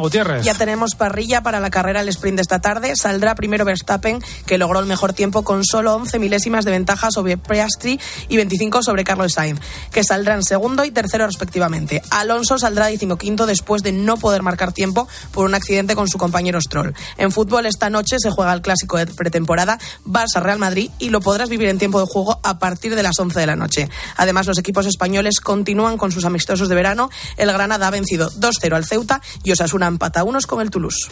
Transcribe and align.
Gutiérrez. 0.00 0.44
Ya 0.44 0.54
tenemos 0.54 0.94
parrilla 0.94 1.42
para 1.42 1.60
la 1.60 1.70
carrera 1.70 2.00
al 2.00 2.08
sprint 2.08 2.36
de 2.36 2.42
esta 2.42 2.60
tarde. 2.60 2.94
Saldrá 2.96 3.34
primero 3.34 3.64
Verstappen, 3.64 4.22
que 4.46 4.58
logró 4.58 4.80
el 4.80 4.86
mejor 4.86 5.12
tiempo 5.12 5.42
con 5.42 5.64
solo 5.64 5.94
11 5.94 6.18
milésimas 6.18 6.64
de 6.64 6.70
ventaja 6.70 7.10
sobre 7.10 7.36
Piastri 7.36 8.00
y 8.28 8.36
25 8.36 8.82
sobre 8.82 9.04
Carlos 9.04 9.32
Sainz, 9.34 9.60
que 9.90 10.04
saldrán 10.04 10.42
segundo 10.42 10.84
y 10.84 10.90
tercero 10.90 11.26
respectivamente. 11.26 12.02
Alonso 12.10 12.58
saldrá 12.58 12.86
decimoquinto 12.86 13.46
después 13.46 13.82
de 13.82 13.92
no 13.92 14.16
poder 14.16 14.42
marcar 14.42 14.72
tiempo 14.72 15.08
por 15.32 15.46
un 15.46 15.54
accidente 15.54 15.94
con 15.94 16.08
su 16.08 16.18
compañero 16.18 16.60
Stroll. 16.60 16.94
En 17.16 17.32
fútbol 17.32 17.66
esta 17.66 17.90
noche 17.90 18.16
se 18.18 18.30
juega 18.30 18.52
el 18.52 18.62
clásico 18.62 18.96
de 18.96 19.06
pretemporada 19.06 19.78
Barça-Real 20.04 20.58
Madrid 20.58 20.90
y 20.98 21.10
lo 21.10 21.20
podrás 21.20 21.48
vivir 21.48 21.68
en 21.68 21.78
tiempo 21.78 22.00
de 22.00 22.06
juego 22.06 22.40
a 22.42 22.58
partir 22.58 22.94
de 22.94 23.02
las 23.02 23.18
11 23.18 23.38
de 23.38 23.46
la 23.46 23.56
noche. 23.56 23.88
Además, 24.16 24.46
los 24.46 24.58
equipos 24.58 24.86
españoles 24.86 25.40
continúan 25.40 25.98
con 25.98 26.12
sus 26.12 26.24
amistosos 26.24 26.68
de 26.68 26.74
verano. 26.74 27.10
El 27.36 27.52
Granada 27.52 27.86
ha 27.86 27.90
vencido 27.90 28.30
2-0 28.30 28.74
al 28.74 28.84
Ceuta 28.84 29.20
y 29.42 29.52
Osasuna 29.52 29.85
empata 29.88 30.24
unos 30.24 30.46
con 30.46 30.60
el 30.60 30.70
Toulouse. 30.70 31.08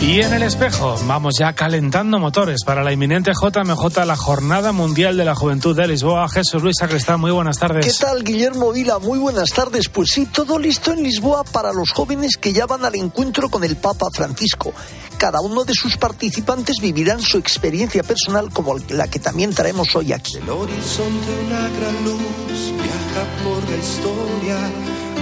Y 0.00 0.22
en 0.22 0.32
el 0.32 0.42
espejo, 0.42 0.96
vamos 1.06 1.34
ya 1.38 1.52
calentando 1.54 2.18
motores 2.18 2.64
para 2.64 2.82
la 2.82 2.92
inminente 2.92 3.32
JMJ, 3.32 4.06
la 4.06 4.16
Jornada 4.16 4.72
Mundial 4.72 5.16
de 5.16 5.24
la 5.24 5.34
Juventud 5.34 5.76
de 5.76 5.88
Lisboa. 5.88 6.28
Jesús 6.28 6.62
Luis 6.62 6.76
Sacristán, 6.78 7.20
muy 7.20 7.32
buenas 7.32 7.58
tardes. 7.58 7.84
¿Qué 7.84 8.06
tal, 8.06 8.22
Guillermo 8.22 8.72
Vila? 8.72 8.98
Muy 9.00 9.18
buenas 9.18 9.50
tardes. 9.50 9.88
Pues 9.88 10.10
sí, 10.12 10.24
todo 10.26 10.58
listo 10.58 10.92
en 10.92 11.02
Lisboa 11.02 11.44
para 11.44 11.72
los 11.72 11.90
jóvenes 11.90 12.36
que 12.36 12.52
ya 12.52 12.64
van 12.64 12.84
al 12.84 12.94
encuentro 12.94 13.50
con 13.50 13.64
el 13.64 13.76
Papa 13.76 14.06
Francisco. 14.10 14.72
Cada 15.18 15.40
uno 15.40 15.64
de 15.64 15.74
sus 15.74 15.96
participantes 15.96 16.76
vivirán 16.80 17.20
su 17.20 17.38
experiencia 17.38 18.04
personal 18.04 18.50
como 18.52 18.76
la 18.90 19.08
que 19.08 19.18
también 19.18 19.52
traemos 19.52 19.96
hoy 19.96 20.12
aquí. 20.12 20.36
El 20.36 20.48
horizonte 20.48 21.26
una 21.44 21.68
gran 21.68 22.04
luz 22.04 22.72
viaja 22.76 23.26
por 23.42 23.68
la 23.68 23.76
historia, 23.76 24.56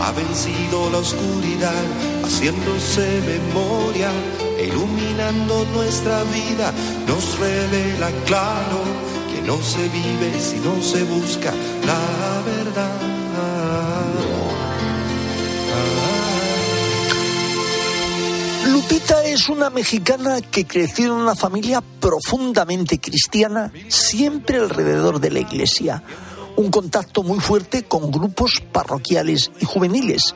ha 0.02 0.12
vencido 0.12 0.90
la 0.90 0.98
oscuridad, 0.98 1.82
haciéndose 2.23 3.23
memoria, 3.23 4.10
iluminando 4.62 5.65
nuestra 5.73 6.23
vida, 6.24 6.74
nos 7.09 7.38
revela 7.38 8.10
claro 8.26 8.82
que 9.32 9.40
no 9.40 9.56
se 9.62 9.88
vive 9.88 10.38
si 10.38 10.56
no 10.59 10.82
se 10.82 11.04
busca 11.04 11.52
la 11.87 12.43
verdad. 12.45 13.26
Lupita 18.77 19.24
es 19.24 19.49
una 19.49 19.71
mexicana 19.71 20.43
que 20.43 20.66
creció 20.66 21.07
en 21.07 21.13
una 21.13 21.35
familia 21.35 21.80
profundamente 21.80 22.99
cristiana, 22.99 23.73
siempre 23.88 24.59
alrededor 24.59 25.18
de 25.18 25.30
la 25.30 25.38
iglesia. 25.38 26.02
Un 26.57 26.71
contacto 26.71 27.23
muy 27.23 27.41
fuerte 27.41 27.85
con 27.85 28.10
grupos 28.10 28.63
parroquiales 28.73 29.51
y 29.60 29.65
juveniles. 29.65 30.35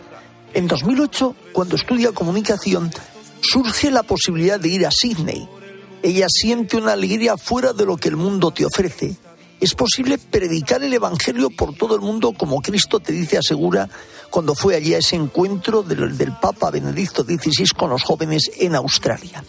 En 0.55 0.69
2008, 0.69 1.36
cuando 1.52 1.77
estudia 1.77 2.12
comunicación, 2.12 2.91
surge 3.42 3.91
la 3.91 4.05
posibilidad 4.05 4.58
de 4.58 4.69
ir 4.70 4.86
a 4.86 4.91
Sydney. 4.91 5.47
Ella 6.02 6.28
siente 6.30 6.78
una 6.78 6.92
alegría 6.92 7.36
fuera 7.36 7.75
de 7.75 7.84
lo 7.84 7.98
que 7.98 8.08
el 8.08 8.16
mundo 8.16 8.52
te 8.52 8.64
ofrece. 8.64 9.19
Es 9.61 9.75
posible 9.75 10.16
predicar 10.16 10.83
el 10.83 10.94
Evangelio 10.94 11.50
por 11.50 11.75
todo 11.75 11.94
el 11.94 12.00
mundo 12.00 12.33
como 12.33 12.62
Cristo 12.62 12.98
te 12.98 13.12
dice, 13.12 13.36
asegura, 13.36 13.91
cuando 14.30 14.55
fue 14.55 14.75
allí 14.75 14.94
a 14.94 14.98
ese 14.98 15.16
encuentro 15.16 15.83
del, 15.83 16.33
Papa 16.41 16.70
Benedicto 16.70 17.25
XVI 17.25 17.66
con 17.77 17.91
los 17.91 18.03
jóvenes 18.03 18.50
en 18.58 18.75
Australia. 18.75 19.44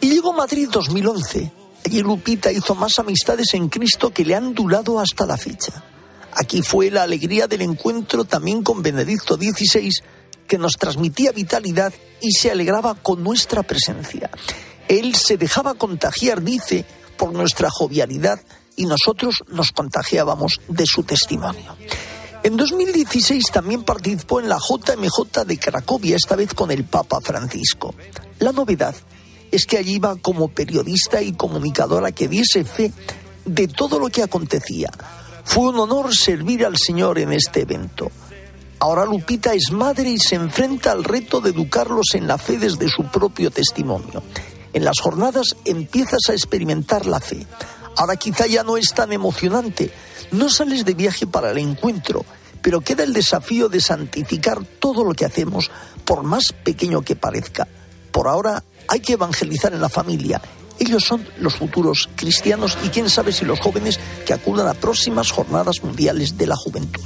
Y 0.00 0.10
llegó 0.10 0.32
Madrid 0.32 0.68
2011. 0.70 1.52
Allí 1.84 2.00
Lupita 2.00 2.52
hizo 2.52 2.76
más 2.76 2.98
amistades 3.00 3.52
en 3.54 3.68
Cristo 3.68 4.10
que 4.10 4.24
le 4.24 4.36
han 4.36 4.54
durado 4.54 5.00
hasta 5.00 5.26
la 5.26 5.36
fecha. 5.36 5.82
Aquí 6.32 6.62
fue 6.62 6.90
la 6.92 7.02
alegría 7.02 7.48
del 7.48 7.62
encuentro 7.62 8.24
también 8.24 8.62
con 8.62 8.82
Benedicto 8.82 9.34
XVI, 9.34 9.90
que 10.46 10.58
nos 10.58 10.74
transmitía 10.74 11.32
vitalidad 11.32 11.92
y 12.20 12.30
se 12.32 12.52
alegraba 12.52 12.94
con 12.94 13.24
nuestra 13.24 13.64
presencia. 13.64 14.30
Él 14.86 15.16
se 15.16 15.36
dejaba 15.36 15.74
contagiar, 15.74 16.40
dice, 16.42 16.84
por 17.16 17.32
nuestra 17.32 17.68
jovialidad 17.70 18.40
y 18.80 18.86
nosotros 18.86 19.44
nos 19.48 19.72
contagiábamos 19.72 20.58
de 20.66 20.86
su 20.86 21.02
testimonio. 21.02 21.76
En 22.42 22.56
2016 22.56 23.44
también 23.52 23.82
participó 23.82 24.40
en 24.40 24.48
la 24.48 24.56
JMJ 24.56 25.44
de 25.44 25.58
Cracovia, 25.58 26.16
esta 26.16 26.34
vez 26.34 26.54
con 26.54 26.70
el 26.70 26.84
Papa 26.84 27.20
Francisco. 27.20 27.94
La 28.38 28.52
novedad 28.52 28.94
es 29.50 29.66
que 29.66 29.76
allí 29.76 29.96
iba 29.96 30.16
como 30.16 30.48
periodista 30.48 31.20
y 31.20 31.32
comunicadora 31.32 32.12
que 32.12 32.26
diese 32.26 32.64
fe 32.64 32.90
de 33.44 33.68
todo 33.68 33.98
lo 33.98 34.08
que 34.08 34.22
acontecía. 34.22 34.88
Fue 35.44 35.68
un 35.68 35.78
honor 35.78 36.16
servir 36.16 36.64
al 36.64 36.78
Señor 36.78 37.18
en 37.18 37.34
este 37.34 37.60
evento. 37.60 38.10
Ahora 38.78 39.04
Lupita 39.04 39.52
es 39.52 39.72
madre 39.72 40.08
y 40.08 40.18
se 40.18 40.36
enfrenta 40.36 40.92
al 40.92 41.04
reto 41.04 41.42
de 41.42 41.50
educarlos 41.50 42.14
en 42.14 42.26
la 42.26 42.38
fe 42.38 42.56
desde 42.56 42.88
su 42.88 43.04
propio 43.04 43.50
testimonio. 43.50 44.22
En 44.72 44.86
las 44.86 44.98
jornadas 45.00 45.54
empiezas 45.66 46.30
a 46.30 46.32
experimentar 46.32 47.04
la 47.04 47.20
fe. 47.20 47.46
Ahora 47.96 48.16
quizá 48.16 48.46
ya 48.46 48.62
no 48.62 48.76
es 48.76 48.92
tan 48.94 49.12
emocionante. 49.12 49.92
No 50.32 50.48
sales 50.48 50.84
de 50.84 50.94
viaje 50.94 51.26
para 51.26 51.50
el 51.50 51.58
encuentro, 51.58 52.24
pero 52.62 52.80
queda 52.80 53.04
el 53.04 53.12
desafío 53.12 53.68
de 53.68 53.80
santificar 53.80 54.64
todo 54.78 55.04
lo 55.04 55.14
que 55.14 55.24
hacemos, 55.24 55.70
por 56.04 56.22
más 56.22 56.52
pequeño 56.52 57.02
que 57.02 57.16
parezca. 57.16 57.66
Por 58.10 58.28
ahora 58.28 58.62
hay 58.88 59.00
que 59.00 59.14
evangelizar 59.14 59.72
en 59.72 59.80
la 59.80 59.88
familia. 59.88 60.40
Ellos 60.78 61.04
son 61.04 61.26
los 61.38 61.56
futuros 61.56 62.08
cristianos 62.16 62.76
y 62.82 62.88
quién 62.88 63.10
sabe 63.10 63.32
si 63.32 63.44
los 63.44 63.60
jóvenes 63.60 64.00
que 64.24 64.32
acudan 64.32 64.66
a 64.66 64.74
próximas 64.74 65.30
jornadas 65.30 65.82
mundiales 65.82 66.38
de 66.38 66.46
la 66.46 66.56
juventud. 66.56 67.02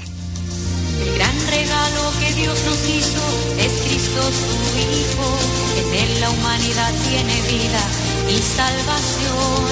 El 1.02 1.14
gran 1.16 1.46
regalo 1.50 2.12
que 2.20 2.32
Dios 2.34 2.56
nos 2.64 2.88
hizo 2.88 3.22
es 3.58 3.72
Cristo 3.82 4.22
su 4.22 4.64
Hijo. 4.78 5.28
En 5.76 5.94
él 6.02 6.20
la 6.20 6.30
humanidad 6.30 6.92
tiene 7.08 7.42
vida 7.42 7.82
y 8.30 8.38
salvación. 8.38 9.63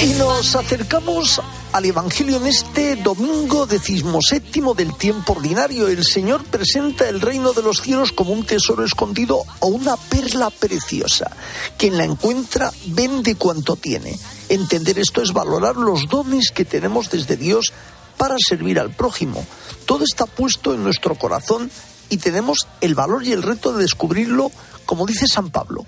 Y 0.00 0.12
nos 0.12 0.54
acercamos 0.54 1.40
al 1.72 1.84
Evangelio 1.84 2.36
en 2.36 2.46
este 2.46 2.94
domingo 2.94 3.66
decimoséptimo 3.66 4.72
del 4.72 4.96
tiempo 4.96 5.32
ordinario. 5.32 5.88
El 5.88 6.04
Señor 6.04 6.44
presenta 6.44 7.08
el 7.08 7.20
reino 7.20 7.52
de 7.52 7.62
los 7.62 7.82
cielos 7.82 8.12
como 8.12 8.32
un 8.32 8.46
tesoro 8.46 8.84
escondido 8.84 9.42
o 9.58 9.66
una 9.66 9.96
perla 9.96 10.50
preciosa. 10.50 11.32
Quien 11.76 11.98
la 11.98 12.04
encuentra 12.04 12.72
vende 12.86 13.34
cuanto 13.34 13.74
tiene. 13.74 14.16
Entender 14.48 15.00
esto 15.00 15.20
es 15.20 15.32
valorar 15.32 15.74
los 15.74 16.08
dones 16.08 16.52
que 16.52 16.64
tenemos 16.64 17.10
desde 17.10 17.36
Dios 17.36 17.72
para 18.16 18.36
servir 18.38 18.78
al 18.78 18.92
prójimo. 18.92 19.44
Todo 19.84 20.04
está 20.04 20.26
puesto 20.26 20.74
en 20.74 20.84
nuestro 20.84 21.16
corazón 21.16 21.72
y 22.08 22.18
tenemos 22.18 22.68
el 22.80 22.94
valor 22.94 23.24
y 23.24 23.32
el 23.32 23.42
reto 23.42 23.72
de 23.72 23.82
descubrirlo, 23.82 24.52
como 24.86 25.06
dice 25.06 25.26
San 25.26 25.50
Pablo. 25.50 25.84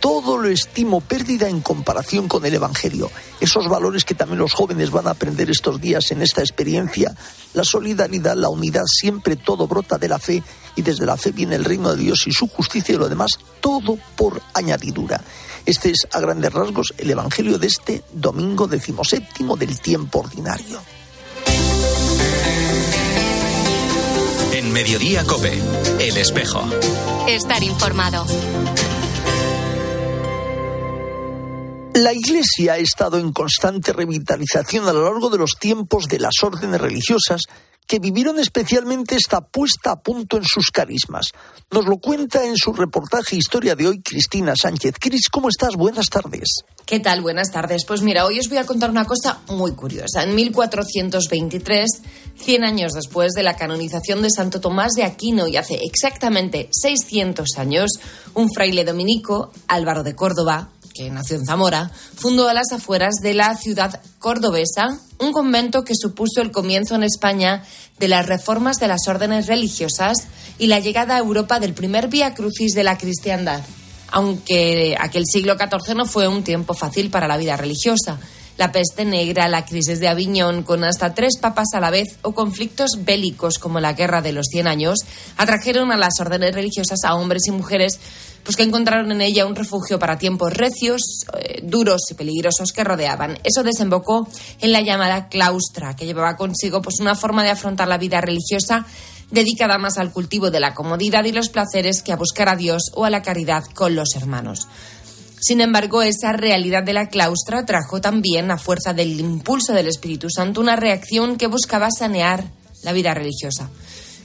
Todo 0.00 0.38
lo 0.38 0.48
estimo 0.48 1.02
pérdida 1.02 1.48
en 1.48 1.60
comparación 1.60 2.26
con 2.26 2.46
el 2.46 2.54
Evangelio. 2.54 3.10
Esos 3.38 3.68
valores 3.68 4.04
que 4.04 4.14
también 4.14 4.38
los 4.38 4.54
jóvenes 4.54 4.90
van 4.90 5.06
a 5.06 5.10
aprender 5.10 5.50
estos 5.50 5.78
días 5.78 6.10
en 6.10 6.22
esta 6.22 6.40
experiencia. 6.40 7.14
La 7.52 7.64
solidaridad, 7.64 8.34
la 8.34 8.48
unidad, 8.48 8.84
siempre 8.86 9.36
todo 9.36 9.68
brota 9.68 9.98
de 9.98 10.08
la 10.08 10.18
fe 10.18 10.42
y 10.74 10.82
desde 10.82 11.04
la 11.04 11.18
fe 11.18 11.32
viene 11.32 11.56
el 11.56 11.64
reino 11.64 11.90
de 11.90 12.02
Dios 12.02 12.26
y 12.26 12.32
su 12.32 12.48
justicia 12.48 12.94
y 12.94 12.98
lo 12.98 13.08
demás, 13.08 13.32
todo 13.60 13.98
por 14.16 14.40
añadidura. 14.54 15.22
Este 15.66 15.90
es, 15.90 16.08
a 16.12 16.20
grandes 16.20 16.52
rasgos, 16.52 16.94
el 16.96 17.10
Evangelio 17.10 17.58
de 17.58 17.66
este 17.66 18.02
domingo 18.12 18.66
decimoséptimo 18.66 19.56
del 19.56 19.78
tiempo 19.80 20.20
ordinario. 20.20 20.80
En 24.52 24.72
Mediodía 24.72 25.24
Cope, 25.24 25.60
El 25.98 26.16
Espejo. 26.16 26.62
Estar 27.28 27.62
informado. 27.62 28.26
La 32.00 32.14
Iglesia 32.14 32.72
ha 32.72 32.78
estado 32.78 33.18
en 33.18 33.30
constante 33.30 33.92
revitalización 33.92 34.88
a 34.88 34.92
lo 34.94 35.04
largo 35.04 35.28
de 35.28 35.36
los 35.36 35.50
tiempos 35.60 36.06
de 36.08 36.18
las 36.18 36.32
órdenes 36.42 36.80
religiosas 36.80 37.42
que 37.86 37.98
vivieron 37.98 38.38
especialmente 38.38 39.16
esta 39.16 39.42
puesta 39.42 39.90
a 39.90 40.00
punto 40.00 40.38
en 40.38 40.44
sus 40.44 40.70
carismas. 40.70 41.26
Nos 41.70 41.84
lo 41.84 41.98
cuenta 41.98 42.46
en 42.46 42.56
su 42.56 42.72
reportaje 42.72 43.36
Historia 43.36 43.74
de 43.74 43.86
hoy 43.86 44.00
Cristina 44.00 44.54
Sánchez. 44.56 44.94
Cris, 44.98 45.28
¿cómo 45.30 45.50
estás? 45.50 45.76
Buenas 45.76 46.06
tardes. 46.06 46.62
¿Qué 46.86 47.00
tal? 47.00 47.20
Buenas 47.20 47.50
tardes. 47.50 47.84
Pues 47.84 48.00
mira, 48.00 48.24
hoy 48.24 48.38
os 48.38 48.48
voy 48.48 48.56
a 48.56 48.64
contar 48.64 48.88
una 48.88 49.04
cosa 49.04 49.40
muy 49.48 49.72
curiosa. 49.72 50.22
En 50.22 50.34
1423, 50.34 51.86
100 52.36 52.64
años 52.64 52.92
después 52.94 53.32
de 53.32 53.42
la 53.42 53.56
canonización 53.56 54.22
de 54.22 54.30
Santo 54.30 54.62
Tomás 54.62 54.92
de 54.92 55.04
Aquino 55.04 55.48
y 55.48 55.58
hace 55.58 55.84
exactamente 55.84 56.70
600 56.72 57.58
años, 57.58 57.90
un 58.32 58.50
fraile 58.50 58.84
dominico, 58.86 59.52
Álvaro 59.68 60.02
de 60.02 60.14
Córdoba, 60.14 60.70
que 61.00 61.10
nació 61.10 61.36
en 61.36 61.46
Zamora, 61.46 61.90
fundó 62.14 62.48
a 62.48 62.54
las 62.54 62.72
afueras 62.72 63.14
de 63.22 63.32
la 63.32 63.56
ciudad 63.56 64.02
cordobesa 64.18 64.98
un 65.18 65.32
convento 65.32 65.82
que 65.82 65.94
supuso 65.94 66.42
el 66.42 66.50
comienzo 66.50 66.94
en 66.94 67.04
España 67.04 67.62
de 67.98 68.08
las 68.08 68.26
reformas 68.26 68.76
de 68.76 68.88
las 68.88 69.08
órdenes 69.08 69.46
religiosas 69.46 70.26
y 70.58 70.66
la 70.66 70.78
llegada 70.78 71.16
a 71.16 71.18
Europa 71.18 71.58
del 71.58 71.72
primer 71.72 72.08
vía 72.08 72.34
crucis 72.34 72.74
de 72.74 72.84
la 72.84 72.98
cristiandad. 72.98 73.62
Aunque 74.10 74.94
aquel 75.00 75.24
siglo 75.24 75.56
XIV 75.56 75.94
no 75.94 76.04
fue 76.04 76.28
un 76.28 76.42
tiempo 76.42 76.74
fácil 76.74 77.08
para 77.08 77.28
la 77.28 77.38
vida 77.38 77.56
religiosa. 77.56 78.18
La 78.60 78.72
peste 78.72 79.06
negra, 79.06 79.48
la 79.48 79.64
crisis 79.64 80.00
de 80.00 80.08
Aviñón, 80.08 80.64
con 80.64 80.84
hasta 80.84 81.14
tres 81.14 81.38
papas 81.38 81.68
a 81.72 81.80
la 81.80 81.88
vez, 81.88 82.18
o 82.20 82.32
conflictos 82.32 82.90
bélicos 83.06 83.58
como 83.58 83.80
la 83.80 83.94
Guerra 83.94 84.20
de 84.20 84.32
los 84.32 84.48
Cien 84.52 84.66
Años, 84.66 84.98
atrajeron 85.38 85.90
a 85.92 85.96
las 85.96 86.20
órdenes 86.20 86.54
religiosas 86.54 86.98
a 87.04 87.14
hombres 87.14 87.44
y 87.46 87.52
mujeres 87.52 87.98
pues 88.44 88.56
que 88.56 88.62
encontraron 88.62 89.12
en 89.12 89.22
ella 89.22 89.46
un 89.46 89.56
refugio 89.56 89.98
para 89.98 90.18
tiempos 90.18 90.52
recios, 90.52 91.00
eh, 91.38 91.60
duros 91.62 92.02
y 92.10 92.14
peligrosos 92.14 92.72
que 92.72 92.84
rodeaban. 92.84 93.38
Eso 93.44 93.62
desembocó 93.62 94.28
en 94.60 94.72
la 94.72 94.82
llamada 94.82 95.28
claustra, 95.28 95.96
que 95.96 96.04
llevaba 96.04 96.36
consigo 96.36 96.82
pues 96.82 97.00
una 97.00 97.14
forma 97.14 97.42
de 97.42 97.50
afrontar 97.50 97.88
la 97.88 97.96
vida 97.96 98.20
religiosa 98.20 98.84
dedicada 99.30 99.78
más 99.78 99.96
al 99.96 100.12
cultivo 100.12 100.50
de 100.50 100.60
la 100.60 100.74
comodidad 100.74 101.24
y 101.24 101.32
los 101.32 101.48
placeres 101.48 102.02
que 102.02 102.12
a 102.12 102.16
buscar 102.16 102.48
a 102.50 102.56
Dios 102.56 102.90
o 102.94 103.06
a 103.06 103.10
la 103.10 103.22
caridad 103.22 103.64
con 103.74 103.94
los 103.94 104.14
hermanos. 104.16 104.68
Sin 105.40 105.60
embargo, 105.60 106.02
esa 106.02 106.32
realidad 106.32 106.82
de 106.82 106.92
la 106.92 107.08
claustra 107.08 107.64
trajo 107.64 108.00
también, 108.00 108.50
a 108.50 108.58
fuerza 108.58 108.92
del 108.92 109.18
impulso 109.18 109.72
del 109.72 109.86
Espíritu 109.86 110.28
Santo, 110.28 110.60
una 110.60 110.76
reacción 110.76 111.36
que 111.36 111.46
buscaba 111.46 111.88
sanear 111.90 112.44
la 112.82 112.92
vida 112.92 113.14
religiosa. 113.14 113.70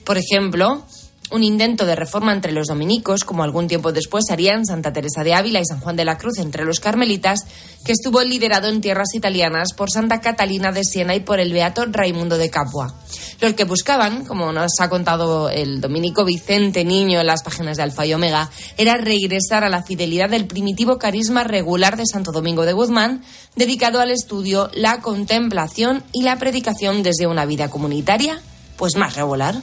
Por 0.03 0.17
ejemplo, 0.17 0.85
un 1.31 1.43
intento 1.43 1.85
de 1.85 1.95
reforma 1.95 2.33
entre 2.33 2.51
los 2.51 2.67
dominicos, 2.67 3.23
como 3.23 3.43
algún 3.43 3.67
tiempo 3.67 3.91
después 3.91 4.25
harían 4.29 4.65
Santa 4.65 4.93
Teresa 4.93 5.23
de 5.23 5.33
Ávila 5.33 5.59
y 5.59 5.65
San 5.65 5.79
Juan 5.79 5.95
de 5.95 6.05
la 6.05 6.17
Cruz 6.17 6.37
entre 6.37 6.65
los 6.65 6.79
carmelitas, 6.79 7.39
que 7.83 7.91
estuvo 7.91 8.21
liderado 8.21 8.67
en 8.67 8.81
tierras 8.81 9.13
italianas 9.15 9.73
por 9.73 9.91
Santa 9.91 10.21
Catalina 10.21 10.71
de 10.71 10.83
Siena 10.83 11.15
y 11.15 11.19
por 11.19 11.39
el 11.39 11.51
beato 11.51 11.85
Raimundo 11.87 12.37
de 12.37 12.49
Capua. 12.49 12.93
Los 13.41 13.53
que 13.53 13.63
buscaban, 13.63 14.25
como 14.25 14.51
nos 14.51 14.79
ha 14.79 14.89
contado 14.89 15.49
el 15.49 15.81
dominico 15.81 16.23
Vicente 16.25 16.85
Niño 16.85 17.19
en 17.19 17.27
las 17.27 17.43
páginas 17.43 17.77
de 17.77 17.83
Alfa 17.83 18.05
y 18.05 18.13
Omega, 18.13 18.49
era 18.77 18.97
regresar 18.97 19.63
a 19.63 19.69
la 19.69 19.83
fidelidad 19.83 20.29
del 20.29 20.45
primitivo 20.45 20.97
carisma 20.97 21.43
regular 21.43 21.97
de 21.97 22.05
Santo 22.05 22.31
Domingo 22.31 22.65
de 22.65 22.73
Guzmán, 22.73 23.23
dedicado 23.55 23.99
al 23.99 24.11
estudio, 24.11 24.69
la 24.73 25.01
contemplación 25.01 26.03
y 26.11 26.23
la 26.23 26.37
predicación 26.37 27.03
desde 27.03 27.27
una 27.27 27.45
vida 27.45 27.69
comunitaria, 27.69 28.41
pues 28.77 28.95
más 28.95 29.15
regular. 29.15 29.61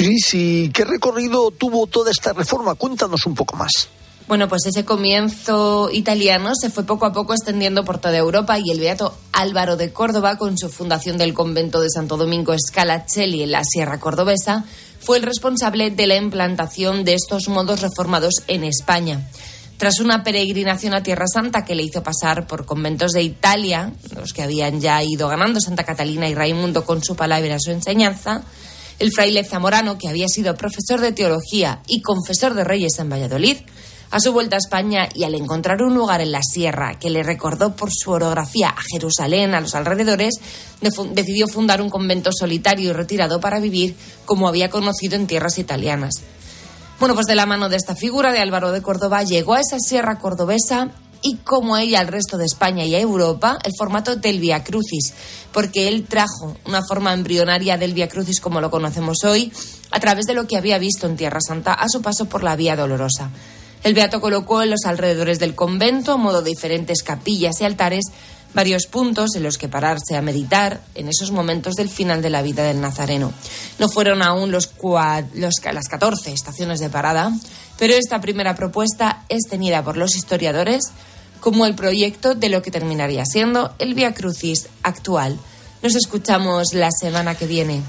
Cris, 0.00 0.32
¿y 0.32 0.70
qué 0.70 0.86
recorrido 0.86 1.50
tuvo 1.50 1.86
toda 1.86 2.10
esta 2.10 2.32
reforma? 2.32 2.74
Cuéntanos 2.74 3.26
un 3.26 3.34
poco 3.34 3.54
más. 3.54 3.70
Bueno, 4.28 4.48
pues 4.48 4.64
ese 4.64 4.82
comienzo 4.82 5.90
italiano 5.92 6.52
se 6.58 6.70
fue 6.70 6.84
poco 6.84 7.04
a 7.04 7.12
poco 7.12 7.34
extendiendo 7.34 7.84
por 7.84 7.98
toda 7.98 8.16
Europa 8.16 8.58
y 8.58 8.70
el 8.70 8.80
beato 8.80 9.14
Álvaro 9.32 9.76
de 9.76 9.92
Córdoba, 9.92 10.38
con 10.38 10.56
su 10.56 10.70
fundación 10.70 11.18
del 11.18 11.34
convento 11.34 11.82
de 11.82 11.90
Santo 11.90 12.16
Domingo 12.16 12.54
Scalacelli 12.58 13.42
en 13.42 13.50
la 13.50 13.62
Sierra 13.62 14.00
Cordobesa, 14.00 14.64
fue 15.00 15.18
el 15.18 15.22
responsable 15.22 15.90
de 15.90 16.06
la 16.06 16.16
implantación 16.16 17.04
de 17.04 17.12
estos 17.12 17.48
modos 17.48 17.82
reformados 17.82 18.36
en 18.46 18.64
España. 18.64 19.28
Tras 19.76 20.00
una 20.00 20.24
peregrinación 20.24 20.94
a 20.94 21.02
Tierra 21.02 21.26
Santa 21.26 21.66
que 21.66 21.74
le 21.74 21.82
hizo 21.82 22.02
pasar 22.02 22.46
por 22.46 22.64
conventos 22.64 23.12
de 23.12 23.20
Italia, 23.20 23.92
los 24.16 24.32
que 24.32 24.44
habían 24.44 24.80
ya 24.80 25.02
ido 25.02 25.28
ganando 25.28 25.60
Santa 25.60 25.84
Catalina 25.84 26.26
y 26.26 26.34
Raimundo 26.34 26.86
con 26.86 27.04
su 27.04 27.16
palabra 27.16 27.56
y 27.56 27.60
su 27.60 27.70
enseñanza, 27.70 28.44
el 29.00 29.10
fraile 29.12 29.44
zamorano, 29.44 29.98
que 29.98 30.08
había 30.08 30.28
sido 30.28 30.54
profesor 30.54 31.00
de 31.00 31.12
teología 31.12 31.80
y 31.88 32.02
confesor 32.02 32.54
de 32.54 32.64
reyes 32.64 32.98
en 32.98 33.08
Valladolid, 33.08 33.56
a 34.10 34.20
su 34.20 34.32
vuelta 34.32 34.56
a 34.56 34.58
España 34.58 35.08
y 35.14 35.24
al 35.24 35.34
encontrar 35.34 35.82
un 35.82 35.94
lugar 35.94 36.20
en 36.20 36.32
la 36.32 36.42
sierra 36.42 36.98
que 36.98 37.10
le 37.10 37.22
recordó 37.22 37.76
por 37.76 37.90
su 37.92 38.10
orografía 38.10 38.68
a 38.68 38.82
Jerusalén, 38.92 39.54
a 39.54 39.60
los 39.60 39.74
alrededores, 39.74 40.34
decidió 40.80 41.48
fundar 41.48 41.80
un 41.80 41.90
convento 41.90 42.30
solitario 42.32 42.90
y 42.90 42.92
retirado 42.92 43.40
para 43.40 43.60
vivir 43.60 43.96
como 44.26 44.48
había 44.48 44.68
conocido 44.68 45.16
en 45.16 45.26
tierras 45.26 45.58
italianas. 45.58 46.14
Bueno, 46.98 47.14
pues 47.14 47.26
de 47.26 47.36
la 47.36 47.46
mano 47.46 47.68
de 47.68 47.76
esta 47.76 47.94
figura 47.94 48.32
de 48.32 48.40
Álvaro 48.40 48.72
de 48.72 48.82
Córdoba 48.82 49.22
llegó 49.22 49.54
a 49.54 49.60
esa 49.60 49.78
sierra 49.78 50.18
cordobesa 50.18 50.90
y 51.22 51.36
como 51.36 51.76
ella 51.76 52.00
al 52.00 52.08
resto 52.08 52.36
de 52.36 52.46
España 52.46 52.84
y 52.84 52.94
a 52.94 53.00
Europa 53.00 53.58
el 53.64 53.72
formato 53.76 54.16
del 54.16 54.40
Via 54.40 54.64
Crucis, 54.64 55.12
porque 55.52 55.88
él 55.88 56.06
trajo 56.08 56.56
una 56.66 56.82
forma 56.86 57.12
embrionaria 57.12 57.76
del 57.76 57.94
Via 57.94 58.08
Crucis 58.08 58.40
como 58.40 58.60
lo 58.60 58.70
conocemos 58.70 59.24
hoy 59.24 59.52
a 59.90 60.00
través 60.00 60.26
de 60.26 60.34
lo 60.34 60.46
que 60.46 60.56
había 60.56 60.78
visto 60.78 61.06
en 61.06 61.16
Tierra 61.16 61.40
Santa 61.40 61.74
a 61.74 61.88
su 61.88 62.02
paso 62.02 62.26
por 62.26 62.42
la 62.42 62.56
Vía 62.56 62.76
Dolorosa. 62.76 63.30
El 63.82 63.94
Beato 63.94 64.20
colocó 64.20 64.62
en 64.62 64.70
los 64.70 64.84
alrededores 64.84 65.38
del 65.38 65.54
convento, 65.54 66.12
a 66.12 66.16
modo 66.18 66.42
de 66.42 66.50
diferentes 66.50 67.02
capillas 67.02 67.60
y 67.60 67.64
altares, 67.64 68.04
varios 68.52 68.86
puntos 68.86 69.36
en 69.36 69.42
los 69.42 69.58
que 69.58 69.68
pararse 69.68 70.16
a 70.16 70.22
meditar 70.22 70.82
en 70.94 71.08
esos 71.08 71.30
momentos 71.30 71.76
del 71.76 71.88
final 71.88 72.20
de 72.20 72.30
la 72.30 72.42
vida 72.42 72.64
del 72.64 72.80
Nazareno. 72.80 73.32
No 73.78 73.88
fueron 73.88 74.22
aún 74.22 74.50
los, 74.50 74.70
las 74.82 75.88
14 75.88 76.32
estaciones 76.32 76.80
de 76.80 76.90
parada, 76.90 77.32
pero 77.80 77.94
esta 77.94 78.20
primera 78.20 78.54
propuesta 78.54 79.24
es 79.30 79.48
tenida 79.48 79.82
por 79.82 79.96
los 79.96 80.14
historiadores 80.14 80.92
como 81.40 81.64
el 81.64 81.74
proyecto 81.74 82.34
de 82.34 82.50
lo 82.50 82.60
que 82.60 82.70
terminaría 82.70 83.24
siendo 83.24 83.72
el 83.78 83.94
Via 83.94 84.12
Crucis 84.12 84.68
actual. 84.82 85.38
Nos 85.82 85.94
escuchamos 85.94 86.74
la 86.74 86.90
semana 86.90 87.34
que 87.34 87.46
viene. 87.46 87.80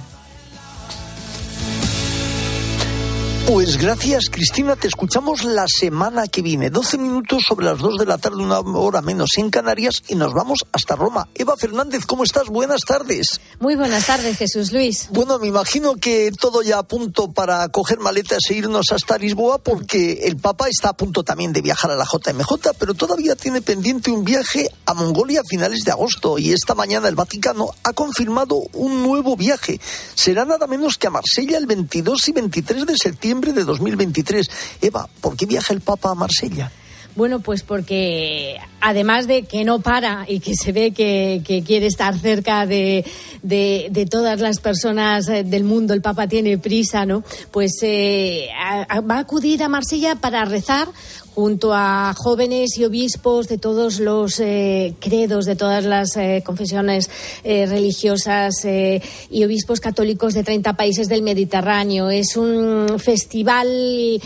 Pues 3.51 3.75
gracias, 3.75 4.29
Cristina. 4.31 4.77
Te 4.77 4.87
escuchamos 4.87 5.43
la 5.43 5.65
semana 5.67 6.25
que 6.29 6.41
viene. 6.41 6.69
12 6.69 6.97
minutos 6.97 7.43
sobre 7.45 7.65
las 7.65 7.79
2 7.79 7.97
de 7.97 8.05
la 8.05 8.17
tarde, 8.17 8.37
una 8.37 8.61
hora 8.61 9.01
menos 9.01 9.31
en 9.35 9.49
Canarias, 9.49 10.03
y 10.07 10.15
nos 10.15 10.33
vamos 10.33 10.59
hasta 10.71 10.95
Roma. 10.95 11.27
Eva 11.35 11.57
Fernández, 11.57 12.05
¿cómo 12.05 12.23
estás? 12.23 12.47
Buenas 12.47 12.79
tardes. 12.87 13.41
Muy 13.59 13.75
buenas 13.75 14.05
tardes, 14.05 14.37
Jesús 14.37 14.71
Luis. 14.71 15.09
Bueno, 15.11 15.37
me 15.37 15.47
imagino 15.47 15.95
que 15.95 16.31
todo 16.31 16.61
ya 16.61 16.77
a 16.79 16.83
punto 16.83 17.33
para 17.33 17.67
coger 17.67 17.99
maletas 17.99 18.39
e 18.49 18.53
irnos 18.53 18.85
hasta 18.93 19.17
Lisboa, 19.17 19.57
porque 19.57 20.21
el 20.23 20.37
Papa 20.37 20.69
está 20.69 20.87
a 20.87 20.93
punto 20.93 21.23
también 21.23 21.51
de 21.51 21.61
viajar 21.61 21.91
a 21.91 21.97
la 21.97 22.05
JMJ, 22.05 22.69
pero 22.79 22.93
todavía 22.93 23.35
tiene 23.35 23.61
pendiente 23.61 24.11
un 24.11 24.23
viaje 24.23 24.69
a 24.85 24.93
Mongolia 24.93 25.41
a 25.41 25.43
finales 25.43 25.83
de 25.83 25.91
agosto. 25.91 26.39
Y 26.39 26.53
esta 26.53 26.73
mañana 26.73 27.09
el 27.09 27.15
Vaticano 27.15 27.71
ha 27.83 27.91
confirmado 27.91 28.63
un 28.71 29.03
nuevo 29.03 29.35
viaje. 29.35 29.81
Será 30.15 30.45
nada 30.45 30.67
menos 30.67 30.95
que 30.97 31.07
a 31.07 31.09
Marsella 31.09 31.57
el 31.57 31.65
22 31.65 32.29
y 32.29 32.31
23 32.31 32.85
de 32.85 32.95
septiembre 32.95 33.40
de 33.41 33.63
2023. 33.63 34.47
Eva, 34.81 35.09
¿por 35.19 35.35
qué 35.35 35.47
viaja 35.47 35.73
el 35.73 35.81
Papa 35.81 36.11
a 36.11 36.15
Marsella? 36.15 36.71
Bueno, 37.13 37.41
pues 37.41 37.63
porque 37.63 38.55
además 38.79 39.27
de 39.27 39.43
que 39.43 39.65
no 39.65 39.81
para 39.81 40.23
y 40.29 40.39
que 40.39 40.53
se 40.55 40.71
ve 40.71 40.91
que, 40.91 41.43
quiere 41.65 41.87
estar 41.87 42.17
cerca 42.17 42.65
de, 42.65 43.05
de, 43.43 44.07
todas 44.09 44.39
las 44.39 44.59
personas 44.59 45.27
eh, 45.27 45.43
del 45.43 45.65
mundo, 45.65 45.93
el 45.93 46.01
Papa 46.01 46.27
tiene 46.27 46.57
prisa, 46.57 47.05
¿no? 47.05 47.21
Pues 47.51 47.73
eh, 47.81 48.47
va 49.09 49.15
a 49.15 49.19
acudir 49.19 49.61
a 49.61 49.67
Marsella 49.67 50.15
para 50.15 50.45
rezar 50.45 50.87
junto 51.33 51.73
a 51.73 52.13
jóvenes 52.17 52.77
y 52.77 52.85
obispos 52.85 53.47
de 53.47 53.57
todos 53.57 53.99
los 53.99 54.39
eh, 54.39 54.95
credos, 54.99 55.45
de 55.45 55.55
todas 55.55 55.85
las 55.85 56.17
eh, 56.17 56.43
confesiones 56.45 57.09
eh, 57.43 57.65
religiosas 57.65 58.53
y 59.29 59.43
obispos 59.43 59.79
católicos 59.79 60.33
de 60.33 60.43
30 60.43 60.73
países 60.73 61.07
del 61.07 61.21
Mediterráneo. 61.21 62.09
Es 62.09 62.35
un 62.35 62.99
festival 62.99 64.21